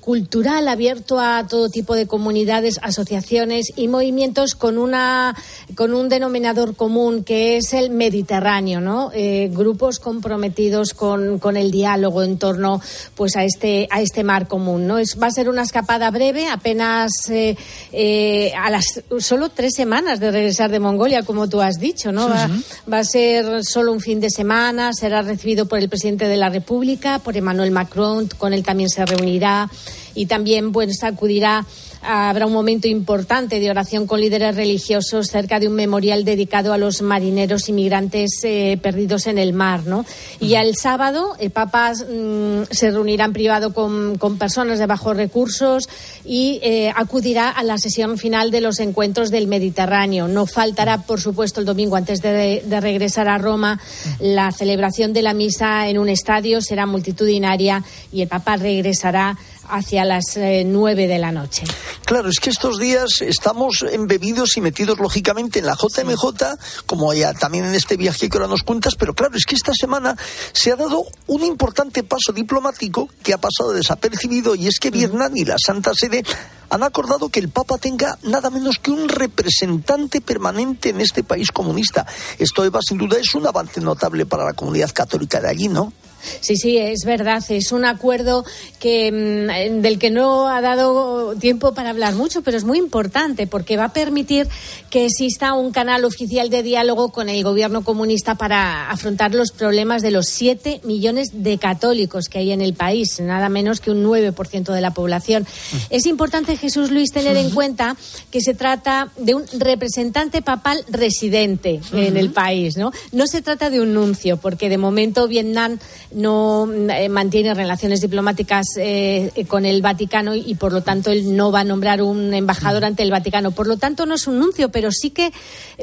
cultural 0.00 0.68
abierto 0.68 1.18
a 1.18 1.46
todo 1.48 1.68
tipo 1.68 1.94
de 1.94 2.06
comunidades, 2.06 2.78
asociaciones 2.82 3.72
y 3.76 3.88
movimientos 3.88 4.54
con 4.54 4.78
una 4.78 5.34
con 5.74 5.94
un 5.94 6.08
denominador 6.08 6.76
común 6.76 7.24
que 7.24 7.56
es 7.56 7.72
el 7.72 7.90
Mediterráneo, 7.90 8.80
¿no? 8.80 9.10
grupos 9.50 9.98
comprometidos 9.98 10.94
con, 10.94 11.38
con, 11.38 11.56
el 11.56 11.70
diálogo 11.70 12.22
en 12.22 12.38
torno 12.38 12.80
pues 13.14 13.36
a 13.36 13.44
este 13.44 13.88
a 13.90 14.00
este 14.00 14.24
mar 14.24 14.46
común, 14.46 14.86
¿no? 14.86 14.98
Es, 14.98 15.16
va 15.20 15.26
a 15.26 15.30
ser 15.30 15.48
una 15.48 15.62
escapada 15.62 16.10
breve 16.10 16.35
apenas 16.44 17.10
eh, 17.30 17.56
eh, 17.92 18.52
a 18.54 18.70
las 18.70 18.84
solo 19.18 19.48
tres 19.48 19.74
semanas 19.74 20.20
de 20.20 20.30
regresar 20.30 20.70
de 20.70 20.80
Mongolia, 20.80 21.22
como 21.22 21.48
tú 21.48 21.60
has 21.60 21.78
dicho, 21.78 22.12
¿no? 22.12 22.28
va, 22.28 22.98
a 22.98 23.04
ser 23.04 23.64
solo 23.64 23.92
un 23.92 24.00
fin 24.00 24.20
de 24.20 24.30
semana, 24.30 24.92
será 24.92 25.22
recibido 25.22 25.66
por 25.66 25.78
el 25.78 25.88
presidente 25.88 26.28
de 26.28 26.36
la 26.36 26.50
República, 26.50 27.18
por 27.18 27.36
Emmanuel 27.36 27.70
Macron, 27.70 28.28
con 28.38 28.52
él 28.52 28.62
también 28.62 28.90
se 28.90 29.04
reunirá 29.06 29.70
y 30.14 30.26
también 30.26 30.72
pues 30.72 31.02
acudirá 31.02 31.64
habrá 32.02 32.46
un 32.46 32.52
momento 32.52 32.88
importante 32.88 33.60
de 33.60 33.70
oración 33.70 34.06
con 34.06 34.20
líderes 34.20 34.56
religiosos 34.56 35.28
cerca 35.28 35.60
de 35.60 35.68
un 35.68 35.74
memorial 35.74 36.24
dedicado 36.24 36.72
a 36.72 36.78
los 36.78 37.02
marineros 37.02 37.68
inmigrantes 37.68 38.40
eh, 38.44 38.78
perdidos 38.82 39.26
en 39.26 39.38
el 39.38 39.52
mar, 39.52 39.86
¿no? 39.86 40.04
Y 40.40 40.54
el 40.54 40.76
sábado 40.76 41.36
el 41.38 41.50
Papa 41.50 41.92
mm, 41.92 42.64
se 42.70 42.90
reunirá 42.90 43.24
en 43.24 43.32
privado 43.32 43.72
con, 43.72 44.18
personas 44.38 44.78
de 44.78 44.86
bajos 44.86 45.16
recursos 45.16 45.88
y 46.24 46.60
eh, 46.62 46.92
acudirá 46.94 47.50
a 47.50 47.62
la 47.62 47.78
sesión 47.78 48.18
final 48.18 48.50
de 48.50 48.60
los 48.60 48.80
encuentros 48.80 49.30
del 49.30 49.46
Mediterráneo. 49.46 50.28
No 50.28 50.46
faltará, 50.46 51.02
por 51.02 51.20
supuesto, 51.20 51.60
el 51.60 51.66
domingo 51.66 51.96
antes 51.96 52.20
de, 52.20 52.62
de 52.66 52.80
regresar 52.80 53.28
a 53.28 53.38
Roma 53.38 53.80
la 54.20 54.52
celebración 54.52 55.12
de 55.12 55.22
la 55.22 55.34
misa 55.34 55.88
en 55.88 55.98
un 55.98 56.08
estadio 56.08 56.60
será 56.60 56.86
multitudinaria 56.86 57.84
y 58.12 58.22
el 58.22 58.28
Papa 58.28 58.56
regresará 58.56 59.36
hacia 59.68 60.04
las 60.04 60.36
eh, 60.36 60.64
nueve 60.66 61.06
de 61.06 61.18
la 61.18 61.32
noche. 61.32 61.64
Claro, 62.04 62.28
es 62.28 62.38
que 62.38 62.50
estos 62.50 62.78
días 62.78 63.20
estamos 63.20 63.84
embebidos 63.90 64.56
y 64.56 64.60
metidos 64.60 64.98
lógicamente 64.98 65.58
en 65.58 65.66
la 65.66 65.74
JMJ, 65.74 66.84
como 66.86 67.12
ya 67.12 67.34
también 67.34 67.64
en 67.64 67.74
este 67.74 67.96
viaje 67.96 68.28
que 68.28 68.38
ahora 68.38 68.48
nos 68.48 68.62
cuentas, 68.62 68.94
pero 68.96 69.14
claro, 69.14 69.36
es 69.36 69.44
que 69.44 69.54
esta 69.54 69.72
semana 69.74 70.16
se 70.52 70.72
ha 70.72 70.76
dado 70.76 71.04
un 71.26 71.42
importante 71.42 72.02
paso 72.04 72.32
diplomático 72.32 73.08
que 73.22 73.34
ha 73.34 73.38
pasado 73.38 73.72
desapercibido 73.72 74.54
y 74.54 74.68
es 74.68 74.78
que 74.78 74.90
Vietnam 74.90 75.32
y 75.36 75.44
la 75.44 75.56
Santa 75.58 75.92
Sede 75.94 76.24
han 76.70 76.82
acordado 76.82 77.28
que 77.28 77.40
el 77.40 77.48
Papa 77.48 77.78
tenga 77.78 78.18
nada 78.22 78.50
menos 78.50 78.78
que 78.78 78.90
un 78.90 79.08
representante 79.08 80.20
permanente 80.20 80.90
en 80.90 81.00
este 81.00 81.22
país 81.22 81.52
comunista. 81.52 82.06
Esto, 82.38 82.64
Eva, 82.64 82.80
sin 82.82 82.98
duda 82.98 83.18
es 83.18 83.34
un 83.34 83.46
avance 83.46 83.80
notable 83.80 84.26
para 84.26 84.44
la 84.44 84.52
comunidad 84.52 84.90
católica 84.92 85.40
de 85.40 85.48
allí, 85.48 85.68
¿no? 85.68 85.92
Sí, 86.40 86.56
sí, 86.56 86.78
es 86.78 87.04
verdad. 87.04 87.42
Es 87.48 87.72
un 87.72 87.84
acuerdo 87.84 88.44
que, 88.78 89.10
mm, 89.12 89.82
del 89.82 89.98
que 89.98 90.10
no 90.10 90.48
ha 90.48 90.60
dado 90.60 91.34
tiempo 91.36 91.74
para 91.74 91.90
hablar 91.90 92.14
mucho, 92.14 92.42
pero 92.42 92.56
es 92.56 92.64
muy 92.64 92.78
importante 92.78 93.46
porque 93.46 93.76
va 93.76 93.84
a 93.84 93.92
permitir 93.92 94.48
que 94.90 95.06
exista 95.06 95.54
un 95.54 95.72
canal 95.72 96.04
oficial 96.04 96.50
de 96.50 96.62
diálogo 96.62 97.10
con 97.10 97.28
el 97.28 97.42
gobierno 97.42 97.82
comunista 97.84 98.34
para 98.34 98.90
afrontar 98.90 99.34
los 99.34 99.52
problemas 99.52 100.02
de 100.02 100.10
los 100.10 100.26
siete 100.26 100.80
millones 100.84 101.28
de 101.32 101.58
católicos 101.58 102.28
que 102.28 102.38
hay 102.38 102.52
en 102.52 102.60
el 102.60 102.74
país, 102.74 103.20
nada 103.20 103.48
menos 103.48 103.80
que 103.80 103.90
un 103.90 104.04
9% 104.04 104.72
de 104.72 104.80
la 104.80 104.92
población. 104.92 105.46
Es 105.90 106.06
importante, 106.06 106.56
Jesús 106.56 106.90
Luis, 106.90 107.10
tener 107.12 107.36
en 107.36 107.50
cuenta 107.50 107.96
que 108.30 108.40
se 108.40 108.54
trata 108.54 109.10
de 109.18 109.34
un 109.34 109.44
representante 109.58 110.42
papal 110.42 110.84
residente 110.88 111.80
en 111.92 112.16
el 112.16 112.30
país, 112.30 112.76
¿no? 112.76 112.92
No 113.12 113.26
se 113.26 113.42
trata 113.42 113.70
de 113.70 113.80
un 113.80 113.94
nuncio, 113.94 114.36
porque 114.36 114.68
de 114.68 114.78
momento 114.78 115.28
Vietnam 115.28 115.78
no 116.12 116.68
eh, 116.72 117.08
mantiene 117.08 117.54
relaciones 117.54 118.00
diplomáticas 118.00 118.66
eh, 118.78 119.32
con 119.48 119.64
el 119.64 119.82
Vaticano 119.82 120.34
y, 120.34 120.54
por 120.54 120.72
lo 120.72 120.82
tanto 120.82 121.10
él 121.10 121.36
no 121.36 121.50
va 121.50 121.60
a 121.60 121.64
nombrar 121.64 122.02
un 122.02 122.32
embajador 122.32 122.84
ante 122.84 123.02
el 123.02 123.10
Vaticano. 123.10 123.50
Por 123.50 123.66
lo 123.66 123.76
tanto 123.76 124.06
no 124.06 124.14
es 124.14 124.26
un 124.26 124.38
nuncio, 124.38 124.70
pero 124.70 124.90
sí 124.92 125.10
que 125.10 125.32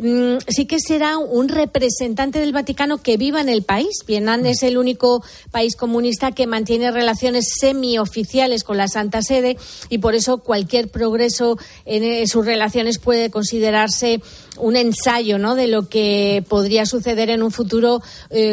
mm, 0.02 0.38
sí 0.48 0.66
que 0.66 0.80
será 0.80 1.18
un 1.18 1.50
representante 1.50 2.40
del 2.40 2.54
Vaticano 2.54 3.02
que 3.02 3.18
viva 3.18 3.42
en 3.42 3.50
el 3.50 3.64
país. 3.64 4.00
Vietnam 4.08 4.46
es 4.46 4.64
el 4.64 4.78
único 4.78 5.24
país 5.52 5.76
comunista 5.76 6.32
que 6.32 6.48
mantiene 6.48 6.92
relaciones 6.92 7.50
semioficiales 7.60 8.64
con 8.64 8.78
la 8.78 8.88
Santa 8.88 9.22
Sede 9.22 9.58
y 9.90 9.98
por 9.98 10.16
eso 10.16 10.38
cualquier 10.38 10.90
progreso 10.90 11.58
en 11.86 12.04
eh, 12.04 12.28
sus 12.28 12.46
relaciones 12.46 12.98
puede 12.98 13.30
considerarse 13.30 14.22
un 14.58 14.76
ensayo 14.76 15.38
¿no? 15.40 15.56
de 15.56 15.68
lo 15.68 15.90
que 15.90 16.44
podría 16.48 16.86
suceder 16.86 17.30
en 17.30 17.42
un 17.42 17.52
futuro 17.52 18.02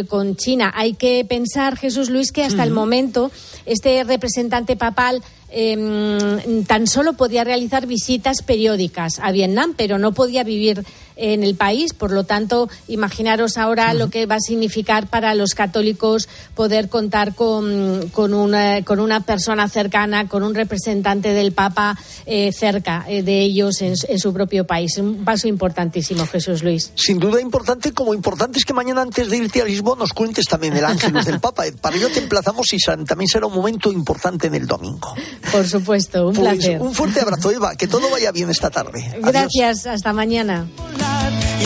con 0.08 0.34
China. 0.36 0.72
Hay 0.74 0.94
que 0.94 1.26
pensar 1.26 1.59
Jesús 1.76 2.10
Luis, 2.10 2.32
que 2.32 2.44
hasta 2.44 2.64
el 2.64 2.70
momento 2.70 3.30
este 3.66 4.02
representante 4.04 4.76
papal 4.76 5.22
em, 5.50 6.64
tan 6.64 6.86
solo 6.86 7.14
podía 7.14 7.44
realizar 7.44 7.86
visitas 7.86 8.42
periódicas 8.42 9.18
a 9.20 9.32
Vietnam, 9.32 9.74
pero 9.76 9.98
no 9.98 10.12
podía 10.12 10.44
vivir 10.44 10.84
en 11.20 11.44
el 11.44 11.54
país. 11.54 11.92
Por 11.92 12.10
lo 12.10 12.24
tanto, 12.24 12.68
imaginaros 12.88 13.56
ahora 13.56 13.94
lo 13.94 14.10
que 14.10 14.26
va 14.26 14.36
a 14.36 14.40
significar 14.40 15.06
para 15.06 15.34
los 15.34 15.54
católicos 15.54 16.28
poder 16.54 16.88
contar 16.88 17.34
con, 17.34 18.08
con, 18.12 18.34
una, 18.34 18.82
con 18.84 18.98
una 18.98 19.20
persona 19.20 19.68
cercana, 19.68 20.28
con 20.28 20.42
un 20.42 20.54
representante 20.54 21.32
del 21.32 21.52
Papa 21.52 21.96
eh, 22.26 22.52
cerca 22.52 23.04
eh, 23.08 23.22
de 23.22 23.40
ellos 23.40 23.82
en, 23.82 23.96
su 23.96 24.32
propio 24.32 24.66
país. 24.66 24.98
Un 24.98 25.24
paso 25.24 25.46
importantísimo, 25.48 26.26
Jesús 26.26 26.62
Luis. 26.62 26.92
Sin 26.94 27.18
duda 27.18 27.40
importante, 27.40 27.92
como 27.92 28.14
importante 28.14 28.58
es 28.58 28.64
que 28.64 28.72
mañana 28.72 29.02
antes 29.02 29.30
de 29.30 29.36
irte 29.36 29.62
a 29.62 29.64
Lisboa 29.64 29.96
nos 29.96 30.12
cuentes 30.12 30.46
también 30.46 30.76
el 30.76 30.84
ángel 30.84 31.12
del 31.24 31.40
Papa. 31.40 31.64
Para 31.80 31.96
ello 31.96 32.08
te 32.08 32.20
emplazamos 32.20 32.66
y 32.72 32.78
también 33.06 33.28
será 33.28 33.46
un 33.46 33.54
momento 33.54 33.92
importante 33.92 34.46
en 34.46 34.54
el 34.54 34.66
domingo. 34.66 35.14
Por 35.52 35.66
supuesto, 35.66 36.28
un 36.28 36.34
pues, 36.34 36.54
placer. 36.54 36.80
Un 36.80 36.94
fuerte 36.94 37.20
abrazo, 37.20 37.50
Eva. 37.50 37.74
Que 37.76 37.86
todo 37.86 38.10
vaya 38.10 38.32
bien 38.32 38.50
esta 38.50 38.70
tarde. 38.70 39.04
Gracias, 39.20 39.86
hasta 39.86 40.12
mañana 40.12 40.68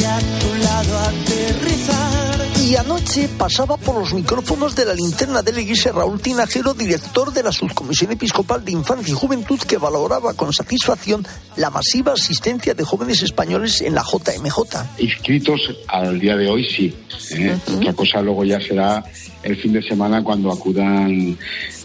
y 0.00 0.04
a 0.04 0.18
tu 0.40 0.54
lado 0.62 0.98
aterrizar. 0.98 2.44
Y 2.64 2.76
anoche 2.76 3.28
pasaba 3.36 3.76
por 3.76 3.96
los 3.96 4.14
micrófonos 4.14 4.74
de 4.74 4.86
la 4.86 4.94
linterna 4.94 5.42
de 5.42 5.52
la 5.52 5.60
iglesia 5.60 5.92
Raúl 5.92 6.20
Tinajero, 6.20 6.72
director 6.72 7.32
de 7.32 7.42
la 7.42 7.52
Subcomisión 7.52 8.12
Episcopal 8.12 8.64
de 8.64 8.72
Infancia 8.72 9.12
y 9.12 9.16
Juventud, 9.16 9.60
que 9.60 9.76
valoraba 9.76 10.32
con 10.34 10.52
satisfacción 10.52 11.26
la 11.56 11.70
masiva 11.70 12.14
asistencia 12.14 12.74
de 12.74 12.82
jóvenes 12.82 13.22
españoles 13.22 13.82
en 13.82 13.94
la 13.94 14.02
JMJ. 14.02 14.58
Inscritos 14.98 15.60
al 15.88 16.18
día 16.18 16.36
de 16.36 16.48
hoy 16.48 16.64
sí. 16.64 16.94
¿eh? 17.32 17.56
Otra 17.76 17.92
cosa 17.92 18.22
luego 18.22 18.44
ya 18.44 18.60
será 18.60 19.04
el 19.44 19.56
fin 19.56 19.72
de 19.72 19.82
semana 19.82 20.22
cuando 20.22 20.50
acudan 20.50 21.36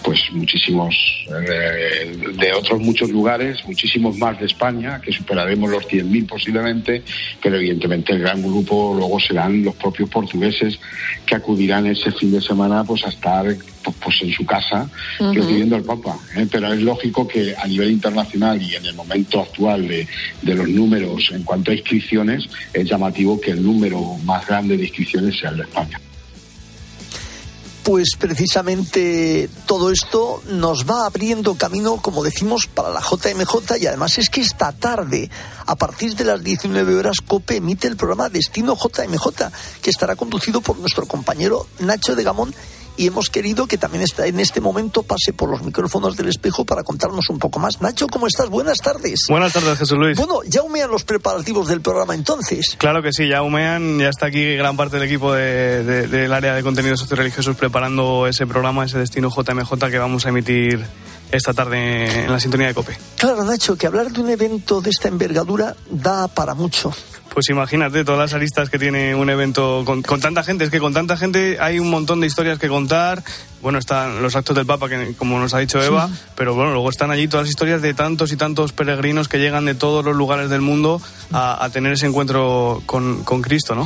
pues 0.03 0.19
muchísimos 0.31 0.95
eh, 1.27 2.17
de 2.37 2.53
otros 2.53 2.79
muchos 2.79 3.09
lugares, 3.09 3.57
muchísimos 3.65 4.17
más 4.17 4.39
de 4.39 4.45
España, 4.45 5.01
que 5.01 5.11
superaremos 5.11 5.69
los 5.69 5.85
100.000 5.87 6.27
posiblemente, 6.27 7.03
pero 7.41 7.57
evidentemente 7.57 8.13
el 8.13 8.19
gran 8.19 8.41
grupo 8.41 8.93
luego 8.97 9.19
serán 9.19 9.63
los 9.63 9.75
propios 9.75 10.09
portugueses 10.09 10.79
que 11.25 11.35
acudirán 11.35 11.85
ese 11.85 12.11
fin 12.13 12.31
de 12.31 12.41
semana 12.41 12.83
pues 12.83 13.05
a 13.05 13.09
estar 13.09 13.45
pues, 13.83 13.95
pues 14.01 14.21
en 14.21 14.31
su 14.31 14.45
casa 14.45 14.89
recibiendo 15.19 15.75
al 15.75 15.83
Papa. 15.83 16.17
¿eh? 16.35 16.47
Pero 16.49 16.71
es 16.73 16.81
lógico 16.81 17.27
que 17.27 17.53
a 17.57 17.67
nivel 17.67 17.91
internacional 17.91 18.61
y 18.61 18.75
en 18.75 18.85
el 18.85 18.95
momento 18.95 19.41
actual 19.41 19.87
de, 19.87 20.07
de 20.41 20.55
los 20.55 20.69
números 20.69 21.29
en 21.33 21.43
cuanto 21.43 21.71
a 21.71 21.73
inscripciones, 21.73 22.47
es 22.73 22.89
llamativo 22.89 23.39
que 23.39 23.51
el 23.51 23.61
número 23.61 24.01
más 24.23 24.47
grande 24.47 24.77
de 24.77 24.83
inscripciones 24.83 25.37
sea 25.37 25.49
el 25.49 25.57
de 25.57 25.63
España 25.63 25.99
pues 27.89 28.09
precisamente 28.19 29.49
todo 29.65 29.89
esto 29.89 30.43
nos 30.45 30.85
va 30.85 31.07
abriendo 31.07 31.55
camino, 31.55 31.97
como 31.97 32.23
decimos, 32.23 32.67
para 32.67 32.91
la 32.91 33.01
JMJ 33.01 33.81
y 33.81 33.87
además 33.87 34.19
es 34.19 34.29
que 34.29 34.41
esta 34.41 34.71
tarde, 34.73 35.27
a 35.65 35.75
partir 35.75 36.15
de 36.15 36.23
las 36.23 36.43
19 36.43 36.93
horas, 36.93 37.17
COPE 37.25 37.55
emite 37.55 37.87
el 37.87 37.97
programa 37.97 38.29
Destino 38.29 38.77
JMJ, 38.77 39.51
que 39.81 39.89
estará 39.89 40.15
conducido 40.15 40.61
por 40.61 40.77
nuestro 40.77 41.07
compañero 41.07 41.65
Nacho 41.79 42.15
de 42.15 42.23
Gamón 42.23 42.53
y 42.99 43.07
hemos 43.07 43.29
querido 43.29 43.65
que 43.65 43.77
también 43.77 44.03
está 44.03 44.27
en 44.27 44.41
este 44.41 44.59
momento 44.59 45.03
pase 45.03 45.31
por 45.31 45.49
los 45.49 45.63
micrófonos 45.63 46.17
del 46.17 46.27
espejo 46.27 46.65
para 46.65 46.83
contarnos 46.83 47.29
un 47.29 47.39
poco 47.39 47.57
más. 47.57 47.81
Nacho, 47.81 48.07
¿cómo 48.07 48.27
estás? 48.27 48.49
Buenas 48.49 48.79
tardes. 48.79 49.21
Buenas 49.29 49.53
tardes, 49.53 49.79
Jesús 49.79 49.97
Luis. 49.97 50.17
Bueno, 50.17 50.41
ya 50.45 50.63
humean 50.63 50.91
los 50.91 51.05
preparativos 51.05 51.69
del 51.69 51.79
programa 51.79 52.13
entonces. 52.13 52.75
Claro 52.77 53.01
que 53.01 53.13
sí, 53.13 53.29
ya 53.29 53.41
humean, 53.41 53.99
ya 53.99 54.09
está 54.09 54.25
aquí 54.25 54.53
gran 54.55 54.75
parte 54.75 54.97
del 54.97 55.07
equipo 55.07 55.31
del 55.33 56.33
área 56.33 56.53
de 56.53 56.61
contenidos 56.61 56.99
socioreligiosos 56.99 57.55
preparando 57.55 58.27
ese 58.27 58.45
programa, 58.45 58.83
ese 58.83 58.99
destino 58.99 59.29
JMJ 59.29 59.79
que 59.89 59.97
vamos 59.97 60.25
a 60.25 60.29
emitir 60.29 60.85
esta 61.31 61.53
tarde 61.53 62.23
en 62.25 62.31
la 62.31 62.39
sintonía 62.39 62.67
de 62.67 62.73
COPE. 62.73 62.97
Claro, 63.17 63.43
Nacho, 63.43 63.75
que 63.75 63.87
hablar 63.87 64.11
de 64.11 64.21
un 64.21 64.29
evento 64.29 64.81
de 64.81 64.89
esta 64.89 65.07
envergadura 65.07 65.75
da 65.89 66.27
para 66.27 66.53
mucho. 66.53 66.93
Pues 67.33 67.49
imagínate 67.49 68.03
todas 68.03 68.19
las 68.19 68.33
aristas 68.33 68.69
que 68.69 68.79
tiene 68.79 69.13
un 69.13 69.29
evento 69.29 69.83
con, 69.85 70.01
tanta 70.01 70.43
gente. 70.43 70.63
Es 70.63 70.71
que 70.71 70.79
con 70.79 70.93
tanta 70.93 71.15
gente 71.15 71.57
hay 71.59 71.79
un 71.79 71.89
montón 71.89 72.19
de 72.19 72.27
historias 72.27 72.57
que 72.57 72.67
contar. 72.67 73.23
Bueno, 73.61 73.77
están 73.77 74.21
los 74.21 74.35
actos 74.35 74.55
del 74.55 74.65
Papa, 74.65 74.89
que 74.89 75.13
como 75.15 75.39
nos 75.39 75.53
ha 75.53 75.59
dicho 75.59 75.81
Eva, 75.81 76.09
pero 76.35 76.55
bueno, 76.55 76.71
luego 76.71 76.89
están 76.89 77.11
allí 77.11 77.27
todas 77.27 77.45
las 77.45 77.49
historias 77.51 77.81
de 77.81 77.93
tantos 77.93 78.31
y 78.31 78.37
tantos 78.37 78.71
peregrinos 78.71 79.27
que 79.27 79.37
llegan 79.37 79.65
de 79.65 79.75
todos 79.75 80.03
los 80.03 80.15
lugares 80.15 80.49
del 80.49 80.61
mundo 80.61 81.01
a, 81.31 81.69
tener 81.71 81.93
ese 81.93 82.07
encuentro 82.07 82.81
con, 82.85 83.23
con 83.23 83.41
Cristo, 83.41 83.75
¿no? 83.75 83.85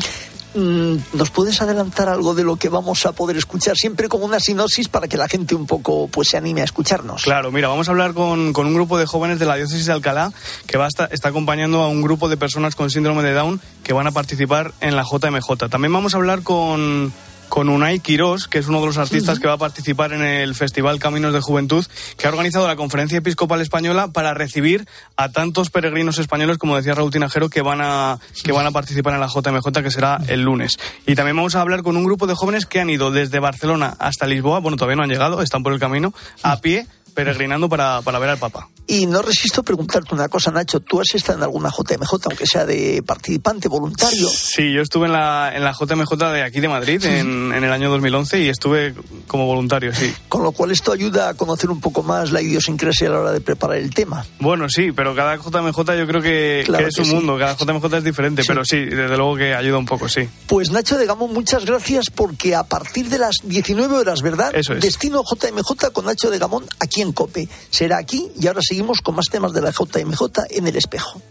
Mm, 0.55 0.97
¿Nos 1.13 1.31
puedes 1.31 1.61
adelantar 1.61 2.09
algo 2.09 2.35
de 2.35 2.43
lo 2.43 2.57
que 2.57 2.69
vamos 2.69 3.05
a 3.05 3.11
poder 3.11 3.37
escuchar? 3.37 3.75
Siempre 3.75 4.07
como 4.07 4.25
una 4.25 4.39
sinopsis 4.39 4.87
para 4.87 5.07
que 5.07 5.17
la 5.17 5.27
gente 5.27 5.55
un 5.55 5.65
poco 5.65 6.07
pues 6.07 6.29
se 6.29 6.37
anime 6.37 6.61
a 6.61 6.65
escucharnos. 6.65 7.23
Claro, 7.23 7.51
mira, 7.51 7.67
vamos 7.67 7.87
a 7.87 7.91
hablar 7.91 8.13
con, 8.13 8.53
con 8.53 8.67
un 8.67 8.73
grupo 8.73 8.97
de 8.97 9.05
jóvenes 9.05 9.39
de 9.39 9.45
la 9.45 9.55
diócesis 9.55 9.85
de 9.85 9.93
Alcalá 9.93 10.31
que 10.67 10.77
va 10.77 10.85
a 10.85 10.87
está 11.11 11.27
acompañando 11.27 11.81
a 11.81 11.87
un 11.87 12.01
grupo 12.01 12.29
de 12.29 12.37
personas 12.37 12.75
con 12.75 12.89
síndrome 12.89 13.23
de 13.23 13.33
Down 13.33 13.61
que 13.83 13.93
van 13.93 14.07
a 14.07 14.11
participar 14.11 14.73
en 14.79 14.95
la 14.95 15.03
JMJ. 15.03 15.69
También 15.69 15.91
vamos 15.91 16.13
a 16.13 16.17
hablar 16.17 16.43
con 16.43 17.11
con 17.53 17.69
Unai 17.69 17.99
Quirós, 17.99 18.47
que 18.47 18.57
es 18.57 18.67
uno 18.67 18.79
de 18.81 18.87
los 18.87 18.97
artistas 18.97 19.37
que 19.37 19.45
va 19.45 19.53
a 19.53 19.57
participar 19.59 20.11
en 20.11 20.23
el 20.23 20.55
Festival 20.55 20.97
Caminos 20.97 21.33
de 21.33 21.39
Juventud, 21.39 21.85
que 22.17 22.25
ha 22.25 22.31
organizado 22.31 22.65
la 22.65 22.75
Conferencia 22.75 23.19
Episcopal 23.19 23.61
Española 23.61 24.07
para 24.07 24.33
recibir 24.33 24.87
a 25.17 25.29
tantos 25.29 25.69
peregrinos 25.69 26.17
españoles, 26.17 26.57
como 26.57 26.75
decía 26.75 26.95
Raúl 26.95 27.11
Tinajero, 27.11 27.49
que 27.49 27.61
van 27.61 27.79
a, 27.79 28.17
que 28.43 28.51
van 28.51 28.65
a 28.65 28.71
participar 28.71 29.13
en 29.13 29.19
la 29.19 29.27
JMJ, 29.27 29.83
que 29.83 29.91
será 29.91 30.19
el 30.29 30.41
lunes. 30.41 30.79
Y 31.05 31.13
también 31.13 31.35
vamos 31.35 31.53
a 31.53 31.61
hablar 31.61 31.83
con 31.83 31.95
un 31.95 32.03
grupo 32.03 32.25
de 32.25 32.33
jóvenes 32.33 32.65
que 32.65 32.79
han 32.79 32.89
ido 32.89 33.11
desde 33.11 33.37
Barcelona 33.37 33.95
hasta 33.99 34.25
Lisboa, 34.25 34.59
bueno, 34.59 34.75
todavía 34.75 34.95
no 34.95 35.03
han 35.03 35.09
llegado, 35.09 35.39
están 35.43 35.61
por 35.61 35.73
el 35.73 35.79
camino, 35.79 36.11
a 36.41 36.59
pie 36.59 36.87
peregrinando 37.13 37.69
para, 37.69 38.01
para 38.01 38.17
ver 38.17 38.31
al 38.31 38.39
Papa. 38.39 38.67
Y 38.93 39.07
no 39.07 39.23
resisto 39.23 39.63
preguntarte 39.63 40.13
una 40.13 40.29
cosa, 40.29 40.51
Nacho. 40.51 40.79
¿Tú 40.79 41.01
has 41.01 41.15
estado 41.15 41.39
en 41.39 41.43
alguna 41.43 41.71
JMJ, 41.71 42.13
aunque 42.25 42.45
sea 42.45 42.63
de 42.63 43.01
participante, 43.01 43.67
voluntario? 43.67 44.29
Sí, 44.29 44.71
yo 44.71 44.83
estuve 44.83 45.07
en 45.07 45.13
la, 45.13 45.51
en 45.51 45.63
la 45.63 45.71
JMJ 45.71 46.15
de 46.31 46.43
aquí 46.43 46.59
de 46.59 46.67
Madrid 46.67 47.03
en, 47.03 47.51
en 47.53 47.63
el 47.63 47.71
año 47.71 47.89
2011 47.89 48.41
y 48.41 48.49
estuve 48.49 48.93
como 49.25 49.47
voluntario, 49.47 49.95
sí. 49.95 50.13
Con 50.29 50.43
lo 50.43 50.51
cual 50.51 50.69
esto 50.69 50.91
ayuda 50.91 51.29
a 51.29 51.33
conocer 51.33 51.71
un 51.71 51.81
poco 51.81 52.03
más 52.03 52.31
la 52.31 52.39
idiosincrasia 52.39 53.07
a 53.07 53.11
la 53.13 53.19
hora 53.21 53.31
de 53.31 53.41
preparar 53.41 53.77
el 53.77 53.91
tema. 53.91 54.27
Bueno, 54.39 54.69
sí, 54.69 54.91
pero 54.91 55.15
cada 55.15 55.37
JMJ 55.37 55.77
yo 55.97 56.05
creo 56.05 56.21
que, 56.21 56.59
es 56.61 56.97
un 56.99 57.09
mundo, 57.09 57.39
cada 57.39 57.55
JMJ 57.55 57.97
es 57.97 58.03
diferente, 58.03 58.43
pero 58.45 58.63
sí, 58.63 58.77
desde 58.77 59.17
luego 59.17 59.35
que 59.37 59.55
ayuda 59.55 59.79
un 59.79 59.87
poco, 59.87 60.07
sí. 60.07 60.29
Pues 60.45 60.69
Nacho 60.69 60.99
de 60.99 61.07
Gamo, 61.07 61.27
muchas 61.27 61.65
gracias 61.65 62.11
porque 62.13 62.53
a 62.53 62.63
partir 62.65 63.09
de 63.09 63.17
las 63.17 63.37
19 63.43 63.95
horas, 63.95 64.21
¿verdad? 64.21 64.51
Eso 64.53 64.73
es. 64.73 64.81
Destino 64.81 65.23
JMJ 65.23 65.91
con 65.91 66.05
Nacho 66.05 66.29
de 66.29 66.37
Gamón 66.37 66.65
aquí 66.79 67.01
en 67.01 67.11
COPE. 67.11 67.49
Será 67.71 67.97
aquí 67.97 68.29
y 68.39 68.45
ahora 68.45 68.61
seguimos 68.61 68.82
con 69.01 69.15
más 69.15 69.25
temas 69.29 69.53
de 69.53 69.61
la 69.61 69.71
JMJ 69.71 70.21
en 70.49 70.67
el 70.67 70.75
espejo. 70.75 71.21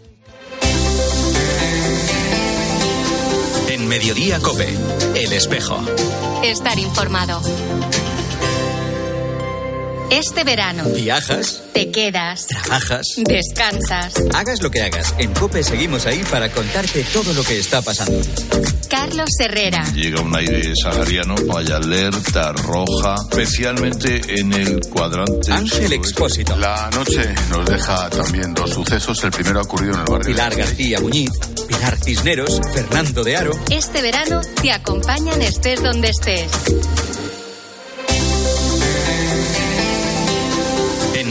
En 3.69 3.87
Mediodía 3.87 4.39
Cope, 4.39 4.69
El 5.15 5.33
Espejo. 5.33 5.79
Estar 6.43 6.77
informado. 6.79 7.41
Este 10.13 10.43
verano. 10.43 10.83
¿Viajas? 10.89 11.63
Te 11.73 11.89
quedas. 11.89 12.45
¿Trabajas? 12.45 13.07
Descansas. 13.17 14.13
Hagas 14.35 14.61
lo 14.61 14.69
que 14.69 14.83
hagas, 14.83 15.15
en 15.17 15.33
Cope 15.33 15.63
seguimos 15.63 16.05
ahí 16.05 16.23
para 16.29 16.51
contarte 16.51 17.03
todo 17.11 17.33
lo 17.33 17.43
que 17.43 17.57
está 17.57 17.81
pasando. 17.81 18.21
Carlos 18.87 19.31
Herrera. 19.39 19.83
Llega 19.95 20.21
un 20.21 20.35
aire 20.35 20.71
sahariano, 20.75 21.33
hay 21.57 21.65
alerta 21.71 22.51
roja, 22.51 23.15
especialmente 23.27 24.21
en 24.39 24.53
el 24.53 24.81
cuadrante. 24.81 25.51
Ángel 25.51 25.93
Expósito. 25.93 26.55
La 26.57 26.91
noche 26.93 27.33
nos 27.49 27.65
deja 27.65 28.07
también 28.11 28.53
dos 28.53 28.69
sucesos. 28.69 29.23
El 29.23 29.31
primero 29.31 29.61
ha 29.61 29.63
ocurrido 29.63 29.95
en 29.95 29.99
el 30.01 30.05
barrio. 30.05 30.27
Pilar 30.27 30.55
García 30.55 30.99
Muñiz, 30.99 31.31
Pilar 31.67 31.97
Cisneros, 31.97 32.61
Fernando 32.71 33.23
de 33.23 33.35
Aro. 33.35 33.59
Este 33.71 33.99
verano 34.03 34.41
te 34.61 34.71
acompañan 34.71 35.41
estés 35.41 35.81
donde 35.81 36.09
estés. 36.09 36.51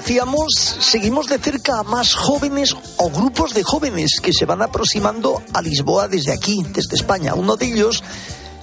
Decíamos, 0.00 0.54
seguimos 0.80 1.26
de 1.26 1.38
cerca 1.38 1.80
a 1.80 1.82
más 1.82 2.14
jóvenes 2.14 2.74
o 2.96 3.10
grupos 3.10 3.52
de 3.52 3.62
jóvenes 3.62 4.12
que 4.22 4.32
se 4.32 4.46
van 4.46 4.62
aproximando 4.62 5.42
a 5.52 5.60
Lisboa 5.60 6.08
desde 6.08 6.32
aquí, 6.32 6.64
desde 6.72 6.96
España. 6.96 7.34
Uno 7.34 7.56
de 7.56 7.66
ellos 7.66 8.02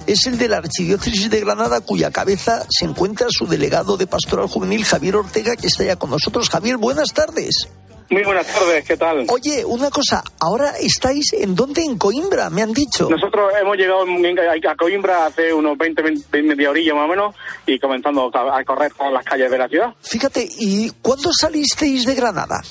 es 0.08 0.26
el 0.26 0.36
de 0.36 0.48
la 0.48 0.56
Archidiócesis 0.56 1.30
de 1.30 1.38
Granada, 1.38 1.80
cuya 1.80 2.10
cabeza 2.10 2.66
se 2.68 2.86
encuentra 2.86 3.28
su 3.30 3.46
delegado 3.46 3.96
de 3.96 4.08
Pastoral 4.08 4.48
Juvenil, 4.48 4.84
Javier 4.84 5.14
Ortega, 5.14 5.54
que 5.54 5.68
está 5.68 5.84
ya 5.84 5.94
con 5.94 6.10
nosotros. 6.10 6.50
Javier, 6.50 6.76
buenas 6.76 7.12
tardes. 7.12 7.68
Muy 8.10 8.24
buenas 8.24 8.46
tardes, 8.46 8.86
¿qué 8.86 8.96
tal? 8.96 9.26
Oye, 9.28 9.64
una 9.66 9.90
cosa, 9.90 10.22
ahora 10.40 10.72
estáis 10.80 11.32
en 11.34 11.54
dónde? 11.54 11.82
En 11.82 11.98
Coimbra, 11.98 12.48
me 12.48 12.62
han 12.62 12.72
dicho. 12.72 13.08
Nosotros 13.10 13.52
hemos 13.60 13.76
llegado 13.76 14.02
a 14.02 14.76
Coimbra 14.76 15.26
hace 15.26 15.52
unos 15.52 15.76
20, 15.76 16.02
20 16.02 16.42
media 16.42 16.70
orilla 16.70 16.94
más 16.94 17.04
o 17.04 17.08
menos 17.08 17.34
y 17.66 17.78
comenzando 17.78 18.30
a 18.34 18.64
correr 18.64 18.92
por 18.96 19.12
las 19.12 19.24
calles 19.24 19.50
de 19.50 19.58
la 19.58 19.68
ciudad. 19.68 19.94
Fíjate, 20.00 20.48
¿y 20.58 20.90
cuándo 21.02 21.30
salisteis 21.38 22.06
de 22.06 22.14
Granada? 22.14 22.62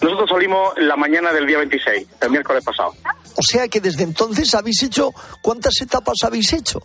Nosotros 0.00 0.30
salimos 0.30 0.72
la 0.78 0.96
mañana 0.96 1.32
del 1.32 1.46
día 1.46 1.58
26, 1.58 2.06
el 2.22 2.30
miércoles 2.30 2.64
pasado. 2.64 2.94
O 3.36 3.42
sea 3.42 3.68
que 3.68 3.80
desde 3.80 4.02
entonces 4.04 4.54
habéis 4.54 4.82
hecho, 4.82 5.10
¿cuántas 5.42 5.74
etapas 5.80 6.16
habéis 6.22 6.52
hecho? 6.52 6.80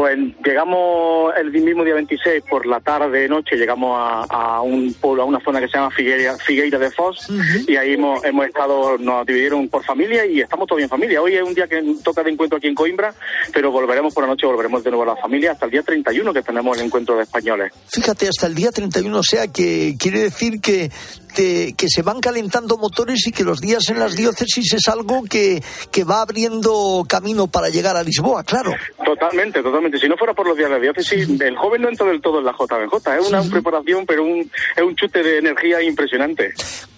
Pues 0.00 0.18
llegamos 0.42 1.30
el 1.36 1.52
mismo 1.52 1.84
día 1.84 1.92
26 1.92 2.44
por 2.48 2.64
la 2.64 2.80
tarde 2.80 3.28
noche 3.28 3.54
llegamos 3.54 3.98
a, 3.98 4.24
a 4.30 4.62
un 4.62 4.94
pueblo, 4.94 5.24
a 5.24 5.26
una 5.26 5.40
zona 5.40 5.60
que 5.60 5.68
se 5.68 5.76
llama 5.76 5.90
Figueira, 5.90 6.38
Figueira 6.38 6.78
de 6.78 6.90
Foz 6.90 7.28
y 7.68 7.76
ahí 7.76 7.92
hemos, 7.92 8.24
hemos 8.24 8.46
estado, 8.46 8.96
nos 8.96 9.26
dividieron 9.26 9.68
por 9.68 9.84
familia 9.84 10.24
y 10.24 10.40
estamos 10.40 10.66
todos 10.66 10.80
en 10.80 10.88
familia. 10.88 11.20
Hoy 11.20 11.34
es 11.34 11.42
un 11.42 11.52
día 11.52 11.68
que 11.68 11.82
toca 12.02 12.22
de 12.22 12.30
encuentro 12.30 12.56
aquí 12.56 12.68
en 12.68 12.74
Coimbra, 12.74 13.12
pero 13.52 13.70
volveremos 13.70 14.14
por 14.14 14.24
la 14.24 14.30
noche, 14.30 14.46
volveremos 14.46 14.82
de 14.82 14.90
nuevo 14.90 15.02
a 15.02 15.14
la 15.14 15.20
familia 15.20 15.52
hasta 15.52 15.66
el 15.66 15.70
día 15.70 15.82
31 15.82 16.32
que 16.32 16.40
tenemos 16.40 16.78
el 16.78 16.86
encuentro 16.86 17.16
de 17.18 17.24
españoles. 17.24 17.70
Fíjate, 17.92 18.26
hasta 18.26 18.46
el 18.46 18.54
día 18.54 18.70
31, 18.70 19.18
o 19.18 19.22
sea 19.22 19.48
que 19.48 19.96
quiere 19.98 20.20
decir 20.20 20.62
que 20.62 20.90
que, 21.30 21.74
que, 21.76 21.86
se 21.88 22.02
van 22.02 22.20
calentando 22.20 22.76
motores 22.76 23.26
y 23.26 23.32
que 23.32 23.44
los 23.44 23.60
días 23.60 23.88
en 23.88 23.98
las 23.98 24.16
diócesis 24.16 24.72
es 24.72 24.88
algo 24.88 25.22
que, 25.22 25.62
que 25.90 26.04
va 26.04 26.22
abriendo 26.22 27.04
camino 27.08 27.46
para 27.46 27.68
llegar 27.68 27.96
a 27.96 28.02
Lisboa, 28.02 28.42
claro. 28.42 28.72
Totalmente, 29.04 29.62
totalmente. 29.62 29.89
Si 29.98 30.08
no 30.08 30.16
fuera 30.16 30.34
por 30.34 30.46
los 30.46 30.56
días 30.56 30.68
de 30.68 30.76
la 30.76 30.82
diócesis, 30.82 31.28
el 31.40 31.56
joven 31.56 31.82
no 31.82 31.88
entra 31.88 32.06
del 32.06 32.20
todo 32.20 32.38
en 32.38 32.44
la 32.44 32.52
JBJ. 32.52 33.18
Es 33.18 33.28
una 33.28 33.42
preparación, 33.42 34.06
pero 34.06 34.24
un, 34.24 34.50
es 34.76 34.82
un 34.82 34.94
chute 34.94 35.22
de 35.22 35.38
energía 35.38 35.82
impresionante. 35.82 36.52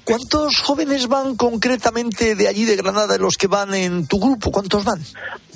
¿Cuántos 0.05 0.59
jóvenes 0.59 1.07
van 1.07 1.37
concretamente 1.37 2.35
de 2.35 2.49
allí 2.49 2.65
de 2.65 2.77
Granada, 2.77 3.19
los 3.19 3.37
que 3.37 3.47
van 3.47 3.73
en 3.75 4.07
tu 4.07 4.19
grupo? 4.19 4.51
¿Cuántos 4.51 4.85
van? 4.85 5.01